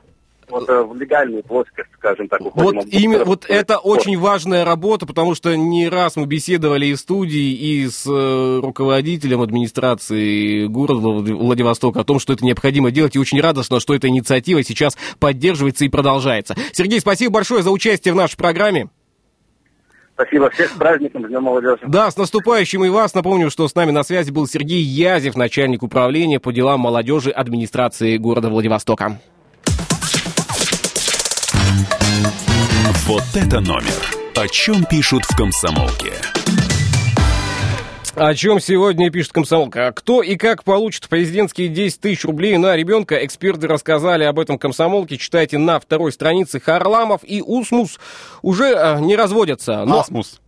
вот 0.51 0.69
э, 0.69 0.83
в 0.83 0.95
легальную 0.97 1.43
плоскость, 1.43 1.89
скажем 1.97 2.29
так. 2.29 2.41
Вот, 2.41 2.75
именно, 2.91 3.25
вот 3.25 3.47
это 3.49 3.79
очень 3.79 4.19
важная 4.19 4.65
работа, 4.65 5.07
потому 5.07 5.35
что 5.35 5.55
не 5.57 5.89
раз 5.89 6.17
мы 6.17 6.27
беседовали 6.27 6.87
и 6.87 6.95
в 6.95 6.99
студии, 6.99 7.53
и 7.53 7.89
с 7.89 8.07
э, 8.07 8.61
руководителем 8.63 9.41
администрации 9.41 10.67
города 10.67 11.01
Владивостока 11.01 12.01
о 12.01 12.05
том, 12.05 12.19
что 12.19 12.33
это 12.33 12.45
необходимо 12.45 12.91
делать, 12.91 13.17
и 13.17 13.19
очень 13.19 13.41
радостно, 13.41 13.81
что 13.81 13.95
эта 13.95 14.09
инициатива 14.09 14.63
сейчас 14.63 14.97
поддерживается 15.19 15.85
и 15.85 15.89
продолжается. 15.89 16.57
Сергей, 16.73 17.01
спасибо 17.01 17.35
большое 17.35 17.63
за 17.63 17.71
участие 17.71 18.15
в 18.15 18.17
нашей 18.17 18.37
программе. 18.37 18.89
Спасибо. 20.21 20.51
Всех 20.51 20.71
с 20.71 20.75
праздником, 20.75 21.27
Днем 21.27 21.45
молодежи. 21.45 21.79
Да, 21.87 22.11
с 22.11 22.17
наступающим 22.17 22.85
и 22.85 22.91
вас. 22.91 23.15
Напомню, 23.15 23.51
что 23.51 23.67
с 23.67 23.75
нами 23.75 23.91
на 23.91 24.03
связи 24.03 24.31
был 24.31 24.47
Сергей 24.47 24.83
Язев, 24.83 25.35
начальник 25.35 25.83
управления 25.83 26.39
по 26.39 26.53
делам 26.53 26.81
молодежи 26.81 27.31
администрации 27.31 28.19
города 28.19 28.51
Владивостока. 28.51 29.19
Вот 33.07 33.25
это 33.35 33.61
номер. 33.61 33.95
О 34.37 34.47
чем 34.49 34.85
пишут 34.85 35.25
в 35.25 35.37
комсомолке. 35.37 36.13
О 38.17 38.35
чем 38.35 38.59
сегодня 38.59 39.11
пишет 39.11 39.33
комсомолка. 39.33 39.93
Кто 39.95 40.23
и 40.23 40.37
как 40.37 40.65
получит 40.65 41.09
президентские 41.09 41.69
10 41.69 42.01
тысяч 42.01 42.25
рублей 42.25 42.57
на 42.57 42.75
ребенка, 42.75 43.25
эксперты 43.25 43.69
рассказали 43.69 44.25
об 44.25 44.41
этом 44.41 44.59
комсомолке. 44.59 45.17
Читайте 45.17 45.59
на 45.59 45.79
второй 45.79 46.11
странице. 46.11 46.59
Харламов 46.59 47.21
и 47.23 47.41
Усмус 47.41 48.01
уже 48.43 48.73
э, 48.75 49.01
не 49.01 49.15
разводятся. 49.15 49.85
Но... 49.85 50.01
Асмус 50.01 50.41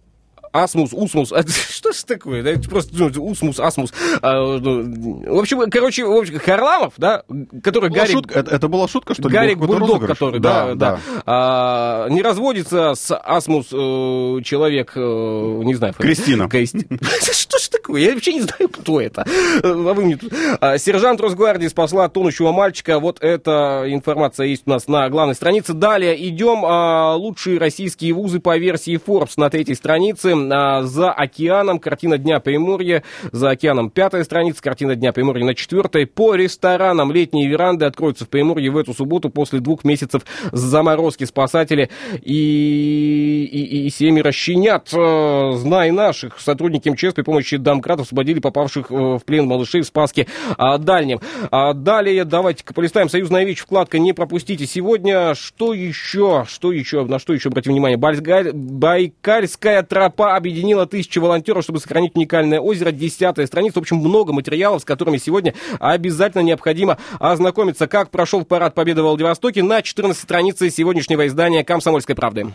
асмус, 0.53 0.90
усмус. 0.92 1.32
А 1.32 1.42
что 1.46 1.92
ж 1.92 2.03
такое? 2.05 2.42
Это 2.42 2.68
просто 2.68 2.92
ну, 2.94 3.24
усмус, 3.24 3.59
асмус. 3.59 3.92
А, 4.20 4.59
ну, 4.59 5.24
в 5.26 5.38
общем, 5.38 5.70
короче, 5.70 6.05
в 6.05 6.12
общем, 6.12 6.38
Харламов, 6.38 6.94
да, 6.96 7.22
который 7.62 7.90
была 7.90 8.00
Гарик... 8.00 8.12
Шутка, 8.12 8.38
это, 8.38 8.55
это 8.55 8.68
была 8.68 8.88
шутка, 8.88 9.14
что 9.14 9.28
ли? 9.28 9.34
Гарик 9.34 9.59
Бульдог, 9.59 10.07
который, 10.07 10.40
да, 10.40 10.74
да, 10.74 10.74
да. 10.74 11.00
А, 11.26 12.09
не 12.09 12.22
разводится 12.22 12.94
с 12.94 13.16
асмус 13.16 13.68
э, 13.72 14.42
человек, 14.44 14.92
э, 14.94 15.00
не 15.00 15.74
знаю. 15.74 15.94
Кристина. 16.48 16.48
Что 17.32 17.59
ж 17.59 17.68
такое? 17.68 18.03
Я 18.03 18.14
вообще 18.14 18.34
не 18.34 18.42
знаю, 18.42 18.68
кто 18.68 19.00
это. 19.00 19.24
А 19.62 19.72
вы 19.72 20.05
мне 20.05 20.16
тут... 20.16 20.32
А, 20.61 20.78
сержант 20.78 21.20
Росгвардии 21.20 21.68
спасла 21.68 22.09
тонущего 22.09 22.53
мальчика. 22.53 22.98
Вот 22.98 23.18
эта 23.22 23.84
информация 23.88 24.46
есть 24.46 24.62
у 24.66 24.70
нас 24.70 24.88
на 24.88 25.09
главной 25.09 25.34
странице. 25.34 25.72
Далее 25.72 26.28
идем. 26.28 26.64
А, 26.64 27.14
лучшие 27.16 27.59
российские 27.59 28.12
вузы 28.12 28.40
по 28.40 28.57
версии 28.59 29.00
Forbes 29.05 29.32
на 29.36 29.50
третьей 29.50 29.74
странице. 29.74 30.34
А, 30.51 30.82
за 30.82 31.12
океаном. 31.12 31.78
Картина 31.78 32.18
Дня 32.18 32.40
Приморья. 32.40 33.03
За 33.30 33.51
океаном 33.51 33.90
пятая 33.90 34.24
страница. 34.24 34.62
Картина 34.62 34.95
Дня 34.95 35.12
Приморья 35.12 35.45
на 35.45 35.55
четвертой. 35.55 36.07
По 36.07 36.34
ресторанам 36.34 37.12
летние 37.12 37.49
веранды 37.49 37.84
откроются 37.84 38.24
в 38.24 38.28
Приморье 38.28 38.70
в 38.70 38.76
эту 38.76 38.95
субботу 38.95 39.30
после 39.30 39.61
двух 39.61 39.84
месяцев 39.84 40.22
заморозки. 40.51 41.24
Спасатели 41.24 41.90
и, 42.22 43.45
и, 43.45 43.86
и 43.86 43.90
семьи 43.90 44.22
расчинят. 44.22 44.88
Э, 44.93 45.53
знай 45.57 45.90
наших. 45.90 46.40
Сотрудники 46.40 46.88
МЧС 46.88 47.14
при 47.14 47.22
помощи 47.22 47.57
домкратов 47.57 48.07
освободили 48.07 48.40
попавших 48.40 48.90
э, 48.90 48.95
в 48.95 49.20
плен 49.24 49.47
малышей 49.47 49.82
в 49.82 49.86
Спаске 49.86 50.26
Дальнем. 50.59 51.20
А, 51.51 51.72
далее 51.72 52.24
давайте-ка 52.24 52.72
полистаем. 52.74 53.09
Союзная 53.09 53.45
ВИЧ, 53.45 53.61
вкладка 53.61 53.99
«Не 53.99 54.12
пропустите». 54.12 54.66
Сегодня 54.66 55.34
что 55.34 55.74
еще? 55.74 56.45
Что 56.49 56.72
еще? 56.72 57.05
На 57.05 57.18
что 57.18 57.32
еще 57.32 57.49
обратим 57.49 57.72
внимание? 57.72 57.99
Байкальская 58.53 59.82
тропа 59.82 60.31
объединила 60.36 60.86
тысячи 60.86 61.18
волонтеров, 61.18 61.64
чтобы 61.64 61.80
сохранить 61.80 62.12
уникальное 62.14 62.60
озеро. 62.60 62.90
Десятая 62.90 63.46
страница. 63.46 63.78
В 63.78 63.82
общем, 63.82 63.96
много 63.96 64.32
материалов, 64.32 64.82
с 64.82 64.84
которыми 64.84 65.18
сегодня 65.18 65.54
обязательно 65.78 66.42
необходимо 66.42 66.98
ознакомиться. 67.18 67.86
Как 67.86 68.10
прошел 68.10 68.44
парад 68.44 68.74
Победы 68.74 69.02
в 69.02 69.06
Владивостоке 69.06 69.62
на 69.62 69.82
14 69.82 70.20
странице 70.20 70.70
сегодняшнего 70.70 71.26
издания 71.26 71.64
«Комсомольской 71.64 72.14
правды». 72.14 72.46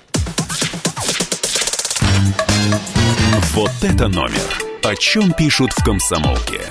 Вот 3.54 3.72
это 3.82 4.08
номер. 4.08 4.64
О 4.84 4.96
чем 4.96 5.34
пишут 5.34 5.72
в 5.72 5.84
«Комсомолке». 5.84 6.62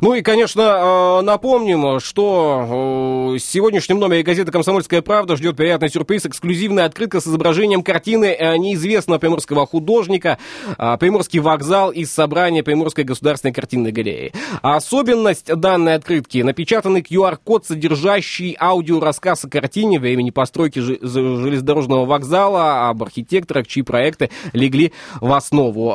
Ну 0.00 0.14
и, 0.14 0.22
конечно, 0.22 0.62
э, 0.62 1.20
напомним, 1.22 2.00
что 2.00 2.64
в 2.66 3.34
э, 3.34 3.38
сегодняшнем 3.38 3.98
номере 3.98 4.22
газеты 4.22 4.50
«Комсомольская 4.50 5.02
правда» 5.02 5.36
ждет 5.36 5.56
приятный 5.56 5.88
сюрприз, 5.88 6.26
эксклюзивная 6.26 6.86
открытка 6.86 7.20
с 7.20 7.26
изображением 7.26 7.82
картины 7.82 8.26
э, 8.26 8.56
неизвестного 8.56 9.18
приморского 9.18 9.66
художника 9.66 10.38
«Приморский 10.76 11.40
вокзал» 11.40 11.90
из 11.90 12.12
собрания 12.12 12.62
Приморской 12.62 13.04
государственной 13.04 13.52
картинной 13.52 13.92
галереи. 13.92 14.32
Особенность 14.62 15.46
данной 15.46 15.94
открытки– 15.94 16.38
напечатанный 16.42 17.00
QR-код, 17.00 17.66
содержащий 17.66 18.56
аудиорассказ 18.58 19.44
о 19.44 19.48
картине 19.48 19.98
времени 19.98 20.30
постройки 20.30 20.80
железнодорожного 20.80 22.04
вокзала, 22.04 22.88
об 22.88 23.02
архитекторах, 23.02 23.66
чьи 23.66 23.82
проекты 23.82 24.30
легли 24.52 24.92
в 25.20 25.32
основу 25.32 25.94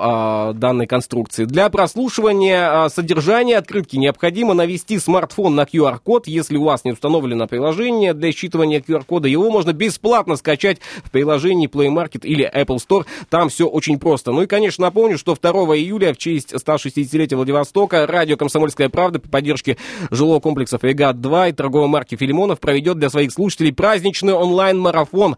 данной 0.53 0.87
конструкции. 0.87 1.45
Для 1.45 1.69
прослушивания 1.69 2.87
содержания 2.89 3.57
открытки 3.57 3.88
покупки 3.89 3.97
необходимо 3.97 4.53
навести 4.53 4.99
смартфон 4.99 5.55
на 5.55 5.63
QR-код. 5.63 6.27
Если 6.27 6.57
у 6.57 6.63
вас 6.63 6.83
не 6.85 6.91
установлено 6.91 7.47
приложение 7.47 8.13
для 8.13 8.29
считывания 8.29 8.83
QR-кода, 8.85 9.27
его 9.27 9.49
можно 9.49 9.73
бесплатно 9.73 10.35
скачать 10.35 10.79
в 11.03 11.11
приложении 11.11 11.69
Play 11.69 11.87
Market 11.87 12.21
или 12.23 12.49
Apple 12.49 12.77
Store. 12.77 13.05
Там 13.29 13.49
все 13.49 13.65
очень 13.65 13.99
просто. 13.99 14.31
Ну 14.31 14.43
и, 14.43 14.47
конечно, 14.47 14.83
напомню, 14.83 15.17
что 15.17 15.35
2 15.35 15.51
июля 15.77 16.13
в 16.13 16.17
честь 16.17 16.53
160-летия 16.53 17.35
Владивостока 17.35 18.05
радио 18.05 18.37
«Комсомольская 18.37 18.89
правда» 18.89 19.19
при 19.19 19.29
поддержке 19.29 19.77
жилого 20.11 20.39
комплекса 20.39 20.77
«Фрегат-2» 20.77 21.49
и 21.49 21.53
торговой 21.53 21.87
марки 21.87 22.15
«Филимонов» 22.15 22.59
проведет 22.59 22.99
для 22.99 23.09
своих 23.09 23.31
слушателей 23.31 23.73
праздничный 23.73 24.33
онлайн-марафон. 24.33 25.35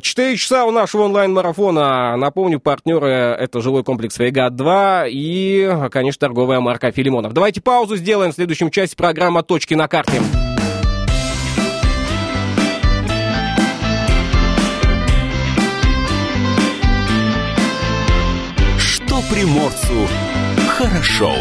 Четыре 0.00 0.36
часа 0.36 0.64
у 0.64 0.70
нашего 0.70 1.02
онлайн-марафона. 1.02 2.16
Напомню, 2.16 2.58
партнеры— 2.60 3.08
это 3.40 3.60
жилой 3.60 3.84
комплекс 3.84 4.16
«Фрегат-2» 4.16 5.08
и, 5.10 5.88
конечно, 5.90 6.20
торговая 6.20 6.60
марка 6.60 6.90
«Филимонов». 6.90 7.32
Давайте 7.32 7.60
по 7.60 7.75
паузу 7.76 7.96
сделаем. 7.96 8.32
В 8.32 8.34
следующем 8.34 8.70
части 8.70 8.94
программа 8.96 9.42
«Точки 9.42 9.74
на 9.74 9.86
карте». 9.86 10.22
Что 18.78 19.20
приморцу 19.30 20.08
хорошо. 20.70 21.34